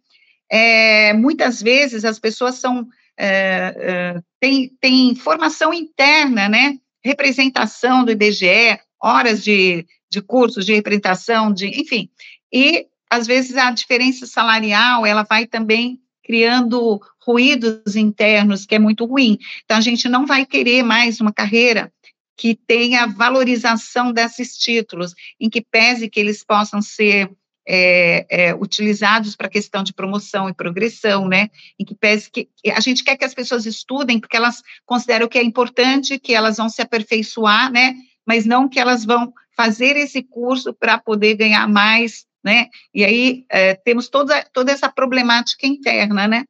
É, 0.51 1.13
muitas 1.15 1.63
vezes 1.63 2.05
as 2.05 2.19
pessoas 2.19 2.57
são 2.57 2.87
é, 3.17 3.75
é, 3.79 4.21
têm, 4.41 4.77
têm 4.81 5.15
formação 5.15 5.73
interna, 5.73 6.49
né? 6.49 6.79
Representação 7.05 8.05
do 8.05 8.13
IBGE, 8.13 8.79
horas 9.03 9.43
de, 9.43 9.87
de 10.11 10.21
cursos 10.21 10.65
de 10.67 10.75
representação, 10.75 11.53
de, 11.53 11.67
enfim, 11.81 12.09
e 12.53 12.87
às 13.09 13.27
vezes 13.27 13.57
a 13.57 13.71
diferença 13.71 14.27
salarial 14.27 15.05
ela 15.05 15.23
vai 15.23 15.47
também 15.47 16.01
criando 16.23 17.01
ruídos 17.27 17.97
internos, 17.97 18.65
que 18.65 18.77
é 18.77 18.79
muito 18.79 19.05
ruim. 19.05 19.37
Então, 19.65 19.77
a 19.77 19.81
gente 19.81 20.09
não 20.09 20.27
vai 20.27 20.47
querer 20.47 20.85
mais 20.85 21.21
uma 21.21 21.33
carreira 21.33 21.93
que 22.37 22.55
tenha 22.55 23.07
valorização 23.07 24.13
desses 24.13 24.57
títulos, 24.57 25.13
em 25.41 25.51
que 25.51 25.61
pese 25.61 26.09
que 26.09 26.21
eles 26.21 26.45
possam 26.45 26.81
ser 26.81 27.31
é, 27.69 28.27
é, 28.31 28.55
utilizados 28.55 29.37
para 29.37 29.49
questão 29.49 29.83
de 29.83 29.93
promoção 29.93 30.49
e 30.49 30.55
progressão, 30.55 31.29
né? 31.29 31.51
Em 31.79 31.85
que 31.85 31.95
pese 31.95 32.31
que 32.31 32.49
a 32.73 32.81
gente 32.81 33.05
quer 33.05 33.17
que 33.17 33.25
as 33.25 33.35
pessoas 33.35 33.67
estudem 33.67 34.19
porque 34.19 34.37
elas 34.37 34.63
consideram 34.87 35.29
que 35.29 35.39
é 35.39 35.43
importante, 35.43 36.19
que 36.19 36.35
elas 36.35 36.57
vão 36.57 36.69
se 36.69 36.81
aperfeiçoar, 36.81 37.71
né? 37.71 37.95
Mas 38.31 38.47
não 38.47 38.69
que 38.69 38.79
elas 38.79 39.05
vão 39.05 39.33
fazer 39.57 39.97
esse 39.97 40.23
curso 40.23 40.73
para 40.73 40.97
poder 40.99 41.35
ganhar 41.35 41.67
mais 41.67 42.25
né? 42.45 42.69
E 42.95 43.05
aí 43.05 43.45
é, 43.51 43.75
temos 43.75 44.09
toda, 44.09 44.47
toda 44.53 44.73
essa 44.73 44.89
problemática 44.89 45.67
interna, 45.67 46.27
né? 46.27 46.45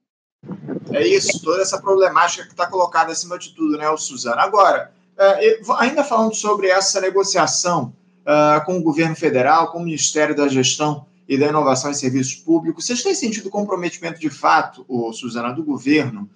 É 0.93 1.07
isso, 1.07 1.43
toda 1.43 1.63
essa 1.63 1.81
problemática 1.81 2.45
que 2.45 2.51
está 2.51 2.67
colocada 2.67 3.11
acima 3.11 3.39
de 3.39 3.55
tudo, 3.55 3.77
né, 3.77 3.85
Suzana? 3.97 4.43
Agora, 4.43 4.93
é, 5.19 5.61
ainda 5.79 6.05
falando 6.05 6.35
sobre 6.35 6.69
essa 6.69 7.01
negociação 7.01 7.93
uh, 8.21 8.65
com 8.65 8.79
o 8.79 8.83
governo 8.83 9.17
federal, 9.17 9.73
com 9.73 9.79
o 9.79 9.85
Ministério 9.85 10.37
da 10.37 10.47
Gestão 10.47 11.07
e 11.29 11.37
da 11.37 11.49
Inovação 11.49 11.91
em 11.91 11.95
Serviços 11.95 12.37
Públicos, 12.37 12.87
vocês 12.87 13.03
têm 13.03 13.15
sentido 13.15 13.51
comprometimento 13.51 14.21
de 14.21 14.31
fato, 14.31 14.85
oh, 14.87 15.13
Suzana, 15.13 15.53
do 15.53 15.65
governo? 15.65 16.29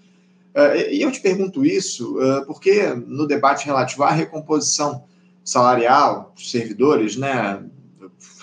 Uh, 0.54 0.90
e 0.90 1.02
eu 1.02 1.12
te 1.12 1.20
pergunto 1.20 1.64
isso 1.64 2.18
uh, 2.18 2.44
porque 2.46 2.88
no 3.06 3.26
debate 3.26 3.66
relativo 3.66 4.02
à 4.02 4.10
recomposição 4.10 5.04
salarial 5.44 6.32
servidores, 6.36 7.16
né, 7.16 7.62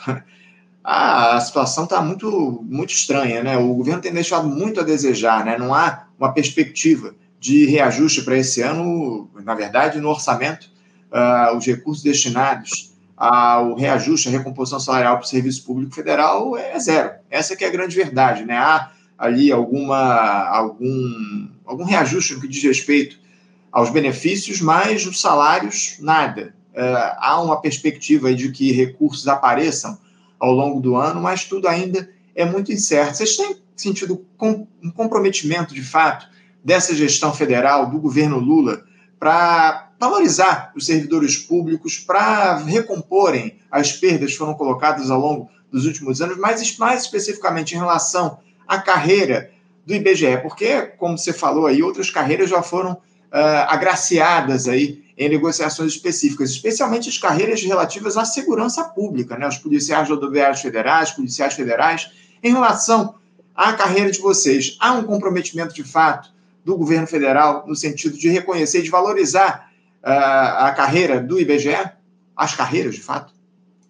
a 0.83 1.39
situação 1.39 1.83
está 1.83 2.01
muito, 2.01 2.63
muito 2.63 2.91
estranha, 2.91 3.43
né? 3.43 3.57
O 3.57 3.73
governo 3.73 4.01
tem 4.01 4.13
deixado 4.13 4.47
muito 4.47 4.79
a 4.79 4.83
desejar, 4.83 5.45
né? 5.45 5.57
Não 5.57 5.73
há 5.73 6.07
uma 6.17 6.33
perspectiva 6.33 7.13
de 7.39 7.65
reajuste 7.65 8.23
para 8.23 8.37
esse 8.37 8.61
ano. 8.61 9.29
Na 9.43 9.53
verdade, 9.53 9.99
no 9.99 10.09
orçamento, 10.09 10.69
uh, 11.11 11.55
os 11.55 11.65
recursos 11.65 12.03
destinados 12.03 12.91
ao 13.15 13.75
reajuste, 13.75 14.29
à 14.29 14.31
recomposição 14.31 14.79
salarial 14.79 15.17
para 15.17 15.25
o 15.25 15.27
serviço 15.27 15.63
público 15.63 15.93
federal 15.93 16.57
é 16.57 16.79
zero. 16.79 17.11
Essa 17.29 17.55
que 17.55 17.63
é 17.63 17.67
a 17.67 17.71
grande 17.71 17.95
verdade, 17.95 18.43
né? 18.43 18.57
Há 18.57 18.91
ali 19.17 19.51
alguma, 19.51 20.47
algum, 20.47 21.47
algum 21.63 21.83
reajuste 21.83 22.33
no 22.33 22.41
que 22.41 22.47
diz 22.47 22.63
respeito 22.63 23.19
aos 23.71 23.91
benefícios, 23.91 24.59
mas 24.59 25.05
os 25.05 25.21
salários, 25.21 25.97
nada. 25.99 26.55
Uh, 26.73 27.15
há 27.17 27.41
uma 27.41 27.59
perspectiva 27.59 28.33
de 28.33 28.51
que 28.51 28.71
recursos 28.71 29.27
apareçam 29.27 29.97
ao 30.39 30.51
longo 30.51 30.79
do 30.79 30.95
ano, 30.95 31.21
mas 31.21 31.43
tudo 31.43 31.67
ainda 31.67 32.09
é 32.35 32.45
muito 32.45 32.71
incerto. 32.71 33.17
Vocês 33.17 33.35
têm 33.35 33.57
sentido 33.75 34.25
um 34.41 34.91
comprometimento, 34.91 35.73
de 35.73 35.83
fato, 35.83 36.27
dessa 36.63 36.95
gestão 36.95 37.33
federal, 37.33 37.89
do 37.89 37.99
governo 37.99 38.39
Lula, 38.39 38.83
para 39.19 39.91
valorizar 39.99 40.71
os 40.75 40.85
servidores 40.85 41.37
públicos, 41.37 41.99
para 41.99 42.57
recomporem 42.57 43.57
as 43.69 43.91
perdas 43.91 44.31
que 44.31 44.37
foram 44.37 44.53
colocadas 44.53 45.11
ao 45.11 45.19
longo 45.19 45.49
dos 45.71 45.85
últimos 45.85 46.21
anos, 46.21 46.37
mas 46.37 46.77
mais 46.77 47.03
especificamente 47.03 47.75
em 47.75 47.77
relação 47.77 48.39
à 48.67 48.79
carreira 48.79 49.51
do 49.85 49.93
IBGE, 49.93 50.37
porque, 50.41 50.81
como 50.97 51.17
você 51.17 51.31
falou 51.31 51.67
aí, 51.67 51.81
outras 51.83 52.09
carreiras 52.09 52.49
já 52.49 52.61
foram 52.61 52.93
uh, 52.93 52.97
agraciadas 53.67 54.67
aí 54.67 55.00
em 55.17 55.29
negociações 55.29 55.93
específicas, 55.93 56.51
especialmente 56.51 57.09
as 57.09 57.17
carreiras 57.17 57.61
relativas 57.61 58.17
à 58.17 58.25
segurança 58.25 58.83
pública, 58.83 59.37
né? 59.37 59.47
os 59.47 59.57
policiais 59.57 60.09
rodoviários 60.09 60.61
federais, 60.61 61.11
policiais 61.11 61.53
federais. 61.53 62.09
Em 62.43 62.51
relação 62.51 63.15
à 63.55 63.73
carreira 63.73 64.11
de 64.11 64.19
vocês, 64.19 64.77
há 64.79 64.93
um 64.93 65.03
comprometimento 65.03 65.73
de 65.73 65.83
fato 65.83 66.31
do 66.63 66.77
governo 66.77 67.07
federal 67.07 67.65
no 67.67 67.75
sentido 67.75 68.17
de 68.17 68.29
reconhecer 68.29 68.79
e 68.79 68.83
de 68.83 68.89
valorizar 68.89 69.71
uh, 70.03 70.65
a 70.65 70.71
carreira 70.71 71.19
do 71.19 71.39
IBGE? 71.39 71.91
As 72.35 72.55
carreiras, 72.55 72.95
de 72.95 73.01
fato? 73.01 73.33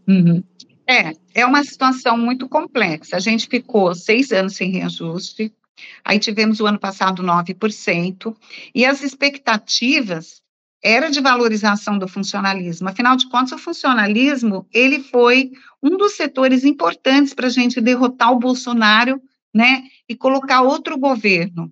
Uhum. 0.07 0.43
É, 0.87 1.13
é 1.33 1.45
uma 1.45 1.63
situação 1.63 2.17
muito 2.17 2.49
complexa. 2.49 3.15
A 3.15 3.19
gente 3.19 3.47
ficou 3.47 3.93
seis 3.95 4.31
anos 4.31 4.55
sem 4.55 4.71
reajuste, 4.71 5.53
aí 6.03 6.19
tivemos 6.19 6.59
o 6.59 6.65
ano 6.65 6.79
passado 6.79 7.23
9%, 7.23 8.35
e 8.75 8.85
as 8.85 9.01
expectativas 9.01 10.40
era 10.83 11.09
de 11.09 11.21
valorização 11.21 11.97
do 11.97 12.07
funcionalismo. 12.07 12.89
Afinal 12.89 13.15
de 13.15 13.29
contas, 13.29 13.51
o 13.53 13.57
funcionalismo 13.57 14.67
ele 14.73 14.99
foi 14.99 15.51
um 15.81 15.97
dos 15.97 16.15
setores 16.15 16.63
importantes 16.63 17.33
para 17.33 17.47
a 17.47 17.51
gente 17.51 17.79
derrotar 17.79 18.31
o 18.31 18.39
Bolsonaro, 18.39 19.21
né, 19.53 19.83
e 20.07 20.15
colocar 20.15 20.61
outro 20.61 20.97
governo. 20.97 21.71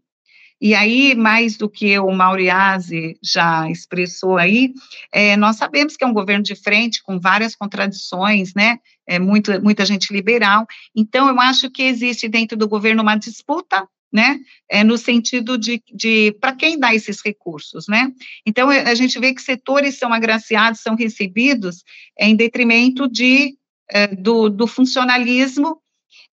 E 0.62 0.76
aí, 0.76 1.16
mais 1.16 1.56
do 1.56 1.70
que 1.70 1.98
o 1.98 2.12
Mauriase 2.12 3.18
já 3.24 3.70
expressou 3.70 4.38
aí, 4.38 4.74
é, 5.14 5.38
nós 5.38 5.56
sabemos 5.56 5.96
que 5.96 6.04
é 6.04 6.08
um 6.08 6.14
governo 6.14 6.44
de 6.44 6.54
frente, 6.54 7.02
com 7.02 7.18
várias 7.18 7.56
contradições, 7.56 8.54
né? 8.54 8.78
É 9.08 9.18
muito, 9.18 9.64
muita 9.64 9.86
gente 9.86 10.12
liberal. 10.12 10.68
Então, 10.94 11.30
eu 11.30 11.40
acho 11.40 11.72
que 11.72 11.84
existe 11.84 12.28
dentro 12.28 12.58
do 12.58 12.68
governo 12.68 13.02
uma 13.02 13.16
disputa 13.16 13.88
né? 14.12 14.40
É 14.70 14.84
no 14.84 14.98
sentido 14.98 15.58
de, 15.58 15.82
de 15.94 16.32
para 16.40 16.56
quem 16.56 16.80
dá 16.80 16.94
esses 16.94 17.22
recursos, 17.24 17.88
né? 17.88 18.12
Então 18.46 18.70
a 18.70 18.94
gente 18.96 19.20
vê 19.20 19.34
que 19.34 19.42
setores 19.42 19.98
são 19.98 20.14
agraciados, 20.14 20.82
são 20.82 20.96
recebidos 20.96 21.84
em 22.20 22.36
detrimento 22.36 23.08
de 23.08 23.56
é, 23.92 24.08
do, 24.08 24.50
do 24.50 24.68
funcionalismo 24.68 25.82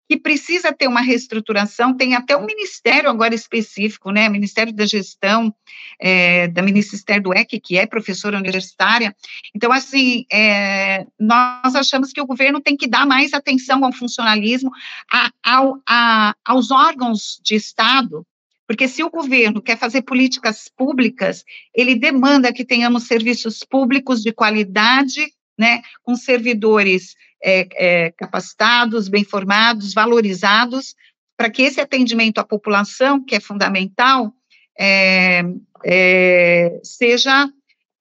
que 0.09 0.17
precisa 0.17 0.73
ter 0.73 0.87
uma 0.87 1.01
reestruturação, 1.01 1.97
tem 1.97 2.15
até 2.15 2.37
um 2.37 2.47
ministério 2.47 3.11
agora 3.11 3.35
específico, 3.35 4.11
né, 4.11 4.29
Ministério 4.29 4.73
da 4.73 4.87
Gestão, 4.87 5.55
é, 6.01 6.49
da 6.49 6.63
Ministério 6.63 7.23
do 7.23 7.35
EC, 7.35 7.61
que 7.61 7.77
é 7.77 7.87
professora 7.87 8.39
universitária, 8.39 9.15
então, 9.55 9.73
assim, 9.73 10.25
é, 10.33 11.07
nós 11.19 11.75
achamos 11.75 12.13
que 12.13 12.21
o 12.21 12.27
governo 12.27 12.61
tem 12.61 12.77
que 12.77 12.87
dar 12.87 13.07
mais 13.07 13.33
atenção 13.33 13.85
ao 13.85 13.93
funcionalismo, 13.93 14.71
a, 15.13 15.31
ao, 15.43 15.81
a, 15.89 16.35
aos 16.45 16.71
órgãos 16.71 17.41
de 17.43 17.55
Estado, 17.55 18.27
porque 18.67 18.89
se 18.89 19.03
o 19.03 19.11
governo 19.11 19.63
quer 19.63 19.79
fazer 19.79 20.03
políticas 20.03 20.69
públicas, 20.77 21.45
ele 21.73 21.95
demanda 21.95 22.53
que 22.53 22.65
tenhamos 22.65 23.05
serviços 23.05 23.61
públicos 23.61 24.23
de 24.23 24.33
qualidade, 24.33 25.33
né, 25.59 25.83
com 26.03 26.15
servidores 26.15 27.15
é, 27.43 27.69
é, 27.75 28.11
capacitados, 28.13 29.09
bem 29.09 29.25
formados, 29.25 29.95
valorizados, 29.95 30.95
para 31.37 31.51
que 31.51 31.63
esse 31.63 31.81
atendimento 31.81 32.39
à 32.39 32.45
população, 32.45 33.23
que 33.23 33.35
é 33.35 33.41
fundamental, 33.41 34.33
é, 34.79 35.43
é 35.85 36.81
seja, 36.83 37.49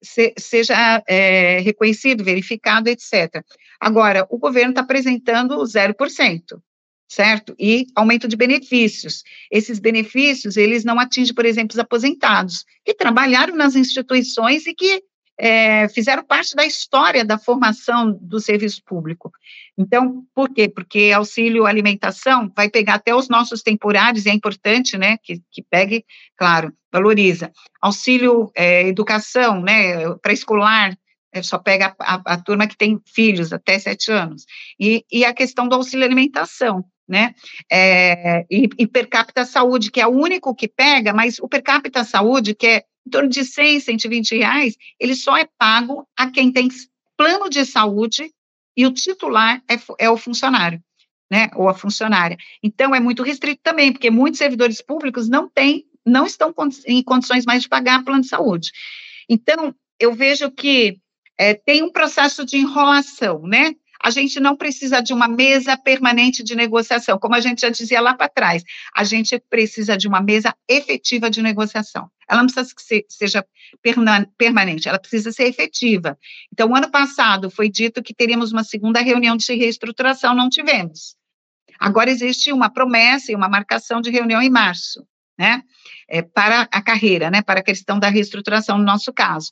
se, 0.01 0.33
seja 0.37 1.03
é, 1.07 1.59
reconhecido, 1.59 2.23
verificado, 2.23 2.89
etc. 2.89 3.43
Agora, 3.79 4.25
o 4.29 4.37
governo 4.37 4.71
está 4.71 4.81
apresentando 4.81 5.57
0%, 5.57 6.41
certo? 7.07 7.55
E 7.59 7.85
aumento 7.95 8.27
de 8.27 8.35
benefícios. 8.35 9.23
Esses 9.51 9.79
benefícios, 9.79 10.57
eles 10.57 10.83
não 10.83 10.99
atingem, 10.99 11.35
por 11.35 11.45
exemplo, 11.45 11.73
os 11.73 11.79
aposentados, 11.79 12.65
que 12.83 12.93
trabalharam 12.93 13.55
nas 13.55 13.75
instituições 13.75 14.65
e 14.65 14.73
que 14.73 15.03
é, 15.37 15.87
fizeram 15.89 16.23
parte 16.23 16.55
da 16.55 16.65
história 16.65 17.25
da 17.25 17.37
formação 17.37 18.11
do 18.21 18.39
serviço 18.39 18.81
público. 18.85 19.31
Então, 19.77 20.23
por 20.33 20.49
quê? 20.49 20.69
Porque 20.69 21.11
auxílio 21.13 21.65
alimentação 21.65 22.51
vai 22.55 22.69
pegar 22.69 22.95
até 22.95 23.13
os 23.13 23.27
nossos 23.27 23.61
temporários, 23.61 24.25
e 24.25 24.29
é 24.29 24.33
importante, 24.33 24.97
né, 24.97 25.17
que, 25.21 25.41
que 25.51 25.61
pegue, 25.61 26.05
claro, 26.37 26.73
valoriza. 26.91 27.51
Auxílio 27.81 28.51
é, 28.55 28.87
educação, 28.87 29.61
né, 29.61 30.15
pré-escolar, 30.21 30.97
é, 31.33 31.43
só 31.43 31.59
pega 31.59 31.93
a, 31.99 32.15
a, 32.15 32.21
a, 32.25 32.37
turma 32.41 32.65
que 32.65 32.77
tem 32.77 32.99
filhos 33.05 33.51
até 33.51 33.77
sete 33.77 34.09
anos. 34.09 34.45
E, 34.79 35.03
e 35.11 35.25
a 35.25 35.33
questão 35.33 35.67
do 35.67 35.75
auxílio 35.75 36.05
alimentação, 36.05 36.85
né? 37.07 37.33
É, 37.71 38.45
e, 38.49 38.69
e 38.77 38.87
per 38.87 39.07
capita 39.07 39.45
saúde, 39.45 39.91
que 39.91 40.01
é 40.01 40.07
o 40.07 40.11
único 40.11 40.55
que 40.55 40.67
pega, 40.67 41.13
mas 41.13 41.39
o 41.39 41.47
per 41.47 41.61
capita 41.61 42.03
saúde, 42.03 42.55
que 42.55 42.67
é 42.67 42.83
em 43.05 43.09
torno 43.09 43.29
de 43.29 43.43
100, 43.43 43.81
120 43.81 44.35
reais, 44.35 44.75
ele 44.99 45.15
só 45.15 45.37
é 45.37 45.47
pago 45.57 46.07
a 46.17 46.29
quem 46.29 46.51
tem 46.51 46.67
plano 47.15 47.49
de 47.49 47.63
saúde 47.65 48.31
e 48.75 48.85
o 48.85 48.91
titular 48.91 49.61
é, 49.69 49.75
é 49.99 50.09
o 50.09 50.17
funcionário, 50.17 50.81
né, 51.31 51.49
ou 51.55 51.69
a 51.69 51.73
funcionária. 51.73 52.37
Então, 52.63 52.93
é 52.93 52.99
muito 52.99 53.23
restrito 53.23 53.61
também, 53.63 53.91
porque 53.91 54.09
muitos 54.09 54.39
servidores 54.39 54.81
públicos 54.81 55.29
não 55.29 55.47
têm, 55.47 55.85
não 56.05 56.25
estão 56.25 56.53
em 56.87 57.03
condições 57.03 57.45
mais 57.45 57.61
de 57.63 57.69
pagar 57.69 58.03
plano 58.03 58.21
de 58.21 58.27
saúde. 58.27 58.71
Então, 59.29 59.73
eu 59.99 60.13
vejo 60.13 60.51
que 60.51 60.99
é, 61.37 61.53
tem 61.53 61.83
um 61.83 61.91
processo 61.91 62.45
de 62.45 62.57
enrolação, 62.57 63.41
né? 63.43 63.75
A 64.05 64.11
gente 64.11 64.39
não 64.39 64.55
precisa 64.55 65.01
de 65.01 65.11
uma 65.13 65.27
mesa 65.27 65.75
permanente 65.75 66.43
de 66.43 66.53
negociação, 66.53 67.17
como 67.17 67.33
a 67.33 67.39
gente 67.39 67.61
já 67.61 67.69
dizia 67.69 67.99
lá 67.99 68.13
para 68.13 68.29
trás, 68.29 68.63
a 68.95 69.03
gente 69.03 69.39
precisa 69.49 69.97
de 69.97 70.07
uma 70.07 70.21
mesa 70.21 70.55
efetiva 70.69 71.27
de 71.27 71.41
negociação. 71.41 72.07
Ela 72.29 72.43
não 72.43 72.47
precisa 72.47 72.75
que 72.75 73.05
seja 73.09 73.43
permanente, 74.37 74.87
ela 74.87 74.99
precisa 74.99 75.31
ser 75.31 75.45
efetiva. 75.45 76.15
Então, 76.53 76.75
ano 76.75 76.91
passado 76.91 77.49
foi 77.49 77.67
dito 77.67 78.03
que 78.03 78.13
teríamos 78.13 78.51
uma 78.51 78.63
segunda 78.63 79.01
reunião 79.01 79.35
de 79.35 79.55
reestruturação, 79.55 80.35
não 80.35 80.49
tivemos. 80.49 81.15
Agora 81.79 82.11
existe 82.11 82.53
uma 82.53 82.69
promessa 82.69 83.31
e 83.31 83.35
uma 83.35 83.49
marcação 83.49 84.01
de 84.01 84.11
reunião 84.11 84.39
em 84.39 84.51
março, 84.51 85.03
né? 85.35 85.63
É, 86.07 86.21
para 86.21 86.69
a 86.71 86.79
carreira, 86.79 87.31
né? 87.31 87.41
Para 87.41 87.61
a 87.61 87.63
questão 87.63 87.97
da 87.97 88.07
reestruturação, 88.07 88.77
no 88.77 88.83
nosso 88.83 89.11
caso. 89.11 89.51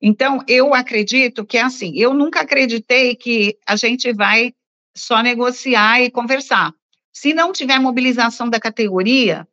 Então, 0.00 0.42
eu 0.46 0.74
acredito 0.74 1.44
que 1.44 1.58
é 1.58 1.62
assim, 1.62 1.92
eu 1.96 2.14
nunca 2.14 2.40
acreditei 2.40 3.16
que 3.16 3.56
a 3.66 3.74
gente 3.76 4.12
vai 4.12 4.54
só 4.96 5.22
negociar 5.22 6.00
e 6.00 6.10
conversar. 6.10 6.72
Se 7.12 7.34
não 7.34 7.52
tiver 7.52 7.80
mobilização 7.80 8.48
da 8.48 8.60
categoria, 8.60 9.46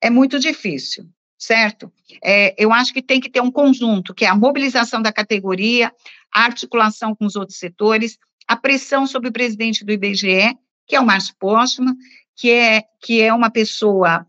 é 0.00 0.08
muito 0.08 0.38
difícil, 0.38 1.06
certo? 1.38 1.92
É, 2.22 2.54
eu 2.62 2.72
acho 2.72 2.94
que 2.94 3.02
tem 3.02 3.20
que 3.20 3.30
ter 3.30 3.40
um 3.40 3.50
conjunto, 3.50 4.14
que 4.14 4.24
é 4.24 4.28
a 4.28 4.34
mobilização 4.34 5.02
da 5.02 5.12
categoria, 5.12 5.92
a 6.32 6.44
articulação 6.44 7.14
com 7.14 7.26
os 7.26 7.36
outros 7.36 7.58
setores, 7.58 8.18
a 8.48 8.56
pressão 8.56 9.06
sobre 9.06 9.28
o 9.28 9.32
presidente 9.32 9.84
do 9.84 9.92
IBGE, 9.92 10.56
que 10.86 10.96
é 10.96 11.00
o 11.00 11.06
Márcio 11.06 11.34
Postman, 11.38 11.94
que 12.36 12.50
é, 12.50 12.82
que 13.02 13.20
é 13.20 13.32
uma 13.32 13.50
pessoa 13.50 14.26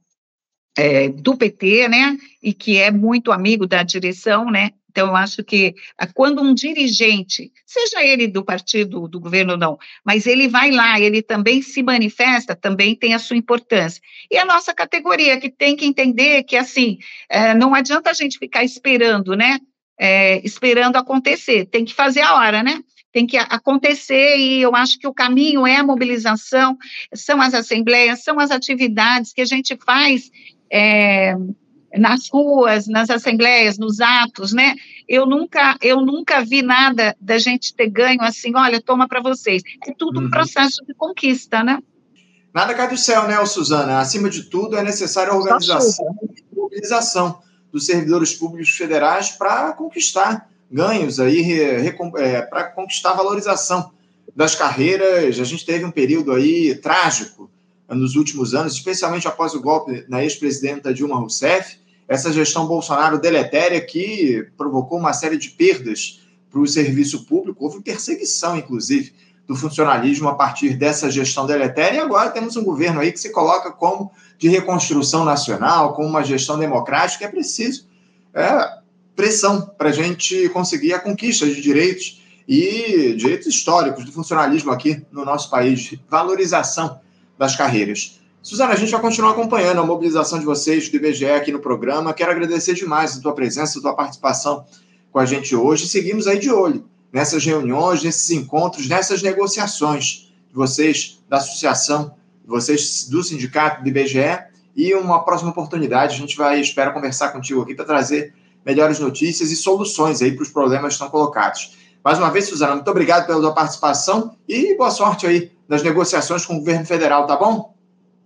é, 0.77 1.09
do 1.09 1.35
PT, 1.35 1.87
né, 1.87 2.17
e 2.41 2.53
que 2.53 2.77
é 2.77 2.91
muito 2.91 3.31
amigo 3.31 3.65
da 3.65 3.83
direção, 3.83 4.49
né, 4.51 4.71
então, 4.95 5.10
eu 5.10 5.15
acho 5.17 5.43
que 5.43 5.75
ah, 5.97 6.08
quando 6.08 6.41
um 6.41 6.53
dirigente, 6.53 7.51
seja 7.65 8.01
ele 8.01 8.29
do 8.29 8.45
partido, 8.45 9.10
do 9.10 9.19
governo 9.19 9.51
ou 9.51 9.60
não, 9.60 9.77
mas 10.05 10.25
ele 10.25 10.47
vai 10.47 10.71
lá, 10.71 10.97
ele 10.97 11.21
também 11.21 11.62
se 11.62 11.84
manifesta, 11.84 12.55
também 12.55 12.95
tem 12.95 13.13
a 13.13 13.19
sua 13.19 13.36
importância. 13.36 14.01
E 14.31 14.38
a 14.38 14.45
nossa 14.45 14.73
categoria, 14.73 15.38
que 15.38 15.49
tem 15.49 15.75
que 15.75 15.86
entender 15.86 16.43
que, 16.43 16.55
assim, 16.55 16.97
é, 17.27 17.53
não 17.53 17.75
adianta 17.75 18.10
a 18.10 18.13
gente 18.13 18.39
ficar 18.39 18.63
esperando, 18.63 19.36
né? 19.36 19.60
É, 19.99 20.39
esperando 20.45 20.95
acontecer, 20.95 21.65
tem 21.65 21.84
que 21.84 21.93
fazer 21.93 22.21
a 22.21 22.36
hora, 22.36 22.63
né? 22.63 22.81
Tem 23.12 23.27
que 23.27 23.36
acontecer, 23.36 24.38
e 24.38 24.62
eu 24.62 24.73
acho 24.73 24.97
que 24.97 25.08
o 25.08 25.13
caminho 25.13 25.67
é 25.67 25.75
a 25.75 25.84
mobilização, 25.84 26.77
são 27.13 27.41
as 27.41 27.53
assembleias, 27.53 28.23
são 28.23 28.39
as 28.39 28.49
atividades 28.49 29.34
que 29.34 29.41
a 29.41 29.45
gente 29.45 29.77
faz. 29.86 30.31
É, 30.71 31.36
nas 31.97 32.29
ruas, 32.29 32.88
nas 32.88 33.10
assembleias, 33.10 33.77
nos 33.77 33.99
atos, 33.99 34.53
né? 34.53 34.75
Eu 35.08 35.25
nunca, 35.25 35.77
eu 35.81 36.01
nunca 36.01 36.43
vi 36.43 36.62
nada 36.62 37.15
da 37.19 37.38
gente 37.38 37.73
ter 37.73 37.89
ganho 37.89 38.21
assim, 38.21 38.55
olha, 38.55 38.81
toma 38.81 39.08
para 39.08 39.21
vocês. 39.21 39.62
É 39.88 39.93
tudo 39.93 40.19
uhum. 40.19 40.27
um 40.27 40.29
processo 40.29 40.84
de 40.86 40.93
conquista, 40.93 41.63
né? 41.63 41.79
Nada 42.53 42.73
cai 42.73 42.88
do 42.88 42.97
céu, 42.97 43.27
né, 43.27 43.43
Suzana? 43.45 43.99
Acima 43.99 44.29
de 44.29 44.43
tudo, 44.43 44.77
é 44.77 44.84
necessária 44.84 45.34
a 45.34 45.36
organização 45.36 46.15
mobilização 46.75 47.39
dos 47.71 47.86
servidores 47.86 48.34
públicos 48.34 48.69
federais 48.71 49.29
para 49.31 49.71
conquistar 49.73 50.49
ganhos 50.69 51.19
aí, 51.19 51.60
é, 51.62 52.41
para 52.41 52.65
conquistar 52.65 53.13
valorização 53.13 53.91
das 54.36 54.55
carreiras. 54.55 55.39
A 55.39 55.43
gente 55.43 55.65
teve 55.65 55.86
um 55.86 55.91
período 55.91 56.31
aí 56.31 56.75
trágico 56.75 57.49
nos 57.89 58.15
últimos 58.15 58.53
anos, 58.55 58.73
especialmente 58.73 59.27
após 59.27 59.53
o 59.53 59.62
golpe 59.62 60.05
na 60.10 60.23
ex-presidenta 60.23 60.93
Dilma 60.93 61.17
Rousseff, 61.17 61.77
essa 62.07 62.31
gestão 62.31 62.67
Bolsonaro 62.67 63.19
deletéria 63.19 63.81
que 63.81 64.47
provocou 64.57 64.99
uma 64.99 65.13
série 65.13 65.37
de 65.37 65.49
perdas 65.49 66.21
para 66.49 66.59
o 66.59 66.67
serviço 66.67 67.25
público, 67.25 67.63
houve 67.65 67.81
perseguição, 67.81 68.57
inclusive, 68.57 69.13
do 69.47 69.55
funcionalismo 69.55 70.27
a 70.27 70.35
partir 70.35 70.75
dessa 70.75 71.09
gestão 71.11 71.45
deletéria, 71.45 71.97
e 71.97 71.99
agora 71.99 72.31
temos 72.31 72.55
um 72.55 72.63
governo 72.63 72.99
aí 72.99 73.11
que 73.11 73.19
se 73.19 73.31
coloca 73.31 73.71
como 73.71 74.11
de 74.37 74.47
reconstrução 74.47 75.23
nacional, 75.23 75.93
como 75.93 76.07
uma 76.07 76.23
gestão 76.23 76.57
democrática, 76.57 77.25
é 77.25 77.27
preciso 77.27 77.87
é, 78.33 78.79
pressão 79.15 79.61
para 79.77 79.89
a 79.89 79.93
gente 79.93 80.49
conseguir 80.49 80.93
a 80.93 80.99
conquista 80.99 81.45
de 81.45 81.61
direitos 81.61 82.21
e 82.47 83.15
direitos 83.17 83.47
históricos 83.47 84.05
do 84.05 84.11
funcionalismo 84.11 84.71
aqui 84.71 85.03
no 85.11 85.25
nosso 85.25 85.49
país, 85.49 85.95
valorização 86.09 86.99
das 87.37 87.55
carreiras. 87.55 88.19
Suzana, 88.45 88.73
a 88.73 88.75
gente 88.75 88.91
vai 88.91 89.01
continuar 89.01 89.31
acompanhando 89.31 89.79
a 89.79 89.84
mobilização 89.84 90.38
de 90.38 90.45
vocês 90.45 90.88
do 90.88 90.97
IBGE 90.97 91.25
aqui 91.25 91.51
no 91.51 91.58
programa. 91.58 92.13
Quero 92.13 92.29
agradecer 92.29 92.75
demais 92.75 93.17
a 93.17 93.19
tua 93.19 93.34
presença, 93.34 93.79
a 93.79 93.81
tua 93.81 93.95
participação 93.95 94.63
com 95.12 95.17
a 95.17 95.25
gente 95.25 95.55
hoje. 95.55 95.88
Seguimos 95.88 96.27
aí 96.27 96.38
de 96.38 96.51
olho 96.51 96.86
nessas 97.12 97.43
reuniões, 97.43 98.03
nesses 98.03 98.29
encontros, 98.29 98.88
nessas 98.88 99.23
negociações 99.23 100.31
de 100.47 100.53
vocês 100.53 101.23
da 101.27 101.38
associação, 101.38 102.13
vocês 102.45 103.08
do 103.10 103.23
sindicato 103.23 103.81
do 103.81 103.89
IBGE. 103.89 104.43
E 104.75 104.93
uma 104.93 105.25
próxima 105.25 105.49
oportunidade, 105.49 106.13
a 106.13 106.17
gente 106.19 106.38
vai, 106.38 106.62
espero, 106.62 106.93
conversar 106.93 107.29
contigo 107.29 107.63
aqui 107.63 107.73
para 107.73 107.86
trazer 107.86 108.36
melhores 108.63 108.99
notícias 108.99 109.49
e 109.49 109.55
soluções 109.55 110.21
aí 110.21 110.31
para 110.31 110.43
os 110.43 110.49
problemas 110.49 110.89
que 110.89 110.93
estão 110.93 111.10
colocados. 111.10 111.75
Mais 112.03 112.19
uma 112.19 112.29
vez, 112.29 112.45
Suzana, 112.45 112.75
muito 112.75 112.91
obrigado 112.91 113.25
pela 113.25 113.41
tua 113.41 113.55
participação 113.55 114.36
e 114.47 114.77
boa 114.77 114.91
sorte 114.91 115.25
aí 115.25 115.51
nas 115.67 115.81
negociações 115.81 116.45
com 116.45 116.53
o 116.53 116.60
governo 116.60 116.86
federal, 116.86 117.25
tá 117.25 117.36
bom? 117.36 117.74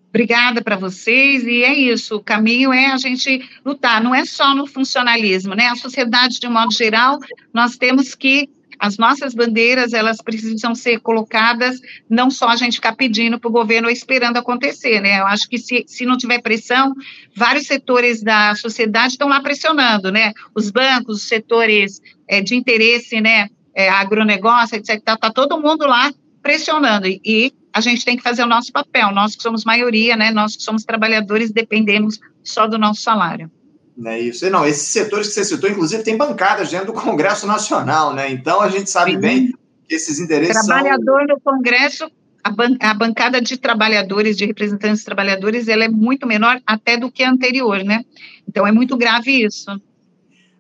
Obrigada 0.10 0.64
para 0.64 0.76
vocês, 0.76 1.44
e 1.44 1.64
é 1.64 1.74
isso. 1.74 2.16
O 2.16 2.24
caminho 2.24 2.74
é 2.74 2.88
a 2.88 2.98
gente 2.98 3.48
lutar, 3.64 4.04
não 4.04 4.14
é 4.14 4.26
só 4.26 4.56
no 4.56 4.66
funcionalismo, 4.66 5.54
né? 5.54 5.68
A 5.68 5.76
sociedade, 5.76 6.40
de 6.40 6.48
um 6.48 6.52
modo 6.52 6.74
geral, 6.74 7.20
nós 7.54 7.78
temos 7.78 8.16
que. 8.16 8.50
As 8.82 8.98
nossas 8.98 9.34
bandeiras, 9.36 9.92
elas 9.92 10.22
precisam 10.22 10.74
ser 10.74 11.02
colocadas, 11.02 11.82
não 12.10 12.32
só 12.32 12.48
a 12.48 12.56
gente 12.56 12.76
ficar 12.76 12.96
pedindo 12.96 13.38
para 13.38 13.50
o 13.50 13.52
governo 13.52 13.90
ou 13.90 13.92
esperando 13.92 14.38
acontecer, 14.38 15.02
né? 15.02 15.20
Eu 15.20 15.28
acho 15.28 15.50
que 15.50 15.58
se, 15.58 15.84
se 15.86 16.06
não 16.06 16.16
tiver 16.16 16.42
pressão, 16.42 16.96
vários 17.36 17.68
setores 17.68 18.24
da 18.24 18.56
sociedade 18.56 19.16
estão 19.16 19.28
lá 19.28 19.42
pressionando, 19.42 20.14
né? 20.14 20.32
Os 20.56 20.72
bancos, 20.72 21.18
os 21.18 21.24
setores 21.24 22.02
é, 22.26 22.40
de 22.42 22.56
interesse, 22.56 23.20
né? 23.20 23.50
É, 23.76 23.90
agronegócio, 23.90 24.78
etc. 24.78 24.96
Está 24.96 25.18
tá 25.18 25.30
todo 25.30 25.60
mundo 25.60 25.86
lá 25.86 26.14
pressionando. 26.42 27.06
E, 27.06 27.20
e 27.26 27.54
a 27.74 27.82
gente 27.82 28.04
tem 28.04 28.18
que 28.18 28.24
fazer 28.24 28.44
o 28.44 28.48
nosso 28.48 28.72
papel. 28.72 29.12
Nós 29.12 29.36
que 29.36 29.44
somos 29.44 29.64
maioria, 29.64 30.16
né? 30.16 30.32
Nós 30.32 30.56
que 30.56 30.64
somos 30.64 30.84
trabalhadores, 30.84 31.52
dependemos 31.52 32.20
só 32.44 32.68
do 32.68 32.78
nosso 32.78 33.02
salário. 33.02 33.52
É 34.06 34.20
isso. 34.20 34.46
E 34.46 34.50
não, 34.50 34.66
esses 34.66 34.88
setores 34.88 35.28
que 35.28 35.34
você 35.34 35.44
citou, 35.44 35.70
inclusive, 35.70 36.04
tem 36.04 36.18
bancadas 36.18 36.70
dentro 36.70 36.88
do 36.88 36.94
Congresso 36.94 37.46
Nacional, 37.46 38.14
né? 38.14 38.32
Então 38.32 38.62
a 38.62 38.70
gente 38.70 38.90
sabe 38.90 39.12
Sim. 39.12 39.20
bem 39.20 39.54
que 39.88 39.96
esses 39.96 40.20
interesses 40.20 40.66
Trabalhador 40.66 41.26
são... 41.28 41.36
no 41.36 41.42
Congresso, 41.42 42.10
a, 42.44 42.50
ban 42.50 42.78
a 42.80 42.94
bancada 42.94 43.42
de 43.42 43.58
trabalhadores, 43.58 44.38
de 44.38 44.46
representantes 44.46 45.00
de 45.00 45.06
trabalhadores, 45.06 45.68
ela 45.68 45.84
é 45.84 45.90
muito 45.90 46.26
menor 46.26 46.62
até 46.66 46.96
do 46.96 47.12
que 47.12 47.24
a 47.24 47.30
anterior, 47.30 47.84
né? 47.84 48.06
Então 48.48 48.66
é 48.66 48.72
muito 48.72 48.96
grave 48.96 49.44
isso. 49.44 49.70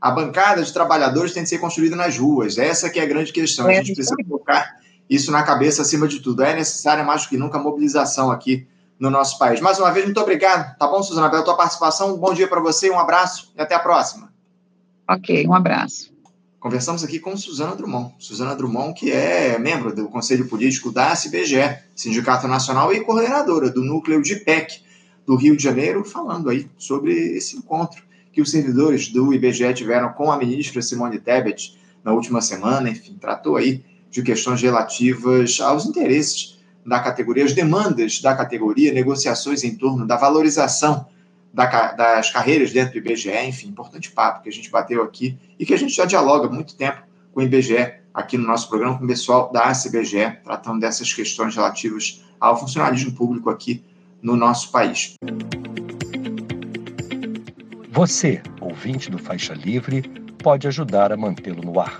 A 0.02 0.12
bancada 0.12 0.62
de 0.63 0.74
trabalhadores 0.74 1.34
tem 1.34 1.43
que 1.43 1.50
ser 1.50 1.60
construída 1.60 1.95
nas 1.95 2.17
ruas. 2.17 2.58
Essa 2.58 2.89
que 2.89 3.00
é 3.00 3.04
a 3.04 3.06
grande 3.06 3.32
questão. 3.32 3.69
É, 3.69 3.78
a 3.78 3.84
gente 3.84 3.95
precisa 3.95 4.15
colocar 4.28 4.80
isso 5.10 5.32
na 5.32 5.43
cabeça 5.43 5.82
acima 5.82 6.08
de 6.08 6.19
tudo. 6.19 6.43
É 6.43 6.56
necessária 6.56 7.04
mais 7.04 7.24
do 7.24 7.30
que 7.30 7.38
nunca 7.38 7.58
mobilização 7.58 8.32
aqui 8.32 8.67
no 9.00 9.10
nosso 9.10 9.39
país. 9.39 9.62
Mais 9.62 9.80
uma 9.80 9.91
vez, 9.91 10.06
muito 10.06 10.19
obrigado, 10.19 10.78
tá 10.78 10.88
bom, 10.88 11.02
Suzana, 11.02 11.30
pela 11.30 11.43
tua 11.43 11.56
participação. 11.56 12.13
Um 12.13 12.17
bom 12.17 12.34
dia 12.34 12.48
para 12.48 12.60
você, 12.60 12.89
um 12.89 13.00
abraço 13.00 13.52
e 13.58 13.62
até 13.62 13.74
a 13.74 13.80
próxima. 13.80 14.32
Ok, 15.08 15.48
um 15.48 15.54
abraço. 15.54 16.13
Conversamos 16.60 17.06
aqui 17.06 17.19
com 17.19 17.36
Suzana 17.38 17.74
Drummond. 17.74 18.13
Suzana 18.19 18.54
Drummond, 18.54 18.93
que 18.93 19.10
é 19.10 19.58
membro 19.58 19.95
do 19.95 20.10
Conselho 20.10 20.48
Político 20.50 20.91
da 20.91 21.13
SBGE, 21.13 21.80
Sindicato 21.95 22.50
Nacional, 22.50 22.93
e 22.93 23.00
coordenadora 23.00 23.69
do 23.69 23.82
núcleo 23.82 24.22
de 24.22 24.36
PEC 24.36 24.82
do 25.26 25.36
Rio 25.36 25.56
de 25.56 25.63
Janeiro, 25.63 26.04
falando 26.04 26.50
aí 26.50 26.69
sobre 26.78 27.13
esse 27.13 27.56
encontro 27.56 28.04
que 28.34 28.41
os 28.41 28.52
servidores 28.52 29.08
do 29.08 29.34
IBGE 29.34 29.74
tiveram 29.74 30.12
com 30.12 30.32
a 30.32 30.38
ministra 30.38 30.82
Simone 30.82 31.17
Tebet 31.17 31.80
na 32.04 32.12
última 32.12 32.41
semana. 32.41 32.89
Enfim, 32.89 33.17
tratou 33.19 33.56
aí 33.56 33.84
de 34.10 34.24
questões 34.24 34.62
relativas 34.62 35.60
aos 35.60 35.86
interesses 35.86 36.60
da 36.86 37.00
categoria, 37.00 37.45
as 37.45 37.54
demandas 37.54 38.22
da 38.22 38.36
categoria, 38.36 38.91
negociações 38.91 39.63
em 39.63 39.76
torno 39.76 40.08
da 40.08 40.15
valorização 40.15 41.06
da, 41.54 41.91
das 41.91 42.32
carreiras 42.32 42.72
dentro 42.72 42.93
do 42.93 42.98
IBGE, 42.98 43.32
enfim, 43.48 43.67
importante 43.67 44.12
papo 44.12 44.43
que 44.43 44.50
a 44.50 44.52
gente 44.52 44.69
bateu 44.69 45.04
aqui 45.04 45.38
e 45.58 45.65
que 45.65 45.74
a 45.74 45.78
gente 45.78 45.93
já 45.93 46.06
dialoga 46.06 46.48
há 46.48 46.52
muito 46.52 46.76
tempo 46.76 47.02
com 47.34 47.41
o 47.41 47.43
IBGE 47.43 47.93
aqui 48.13 48.38
no 48.38 48.48
nosso 48.48 48.69
programa, 48.69 48.98
com 48.98 49.06
o 49.06 49.08
pessoal 49.08 49.52
da 49.52 49.65
ACBGE, 49.65 50.38
tratando 50.43 50.80
dessas 50.80 51.13
questões 51.13 51.56
relativas 51.56 52.24
ao 52.39 52.60
funcionalismo 52.60 53.12
público 53.12 53.50
aqui 53.50 53.84
no 54.22 54.36
nosso 54.36 54.72
país. 54.72 55.13
Você, 57.91 58.41
ouvinte 58.62 59.12
do 59.12 59.17
Faixa 59.17 59.54
Livre, 59.54 60.02
pode 60.41 60.67
ajudar 60.67 61.12
a 61.12 61.17
mantê-lo 61.17 61.62
no 61.62 61.80
ar 61.80 62.00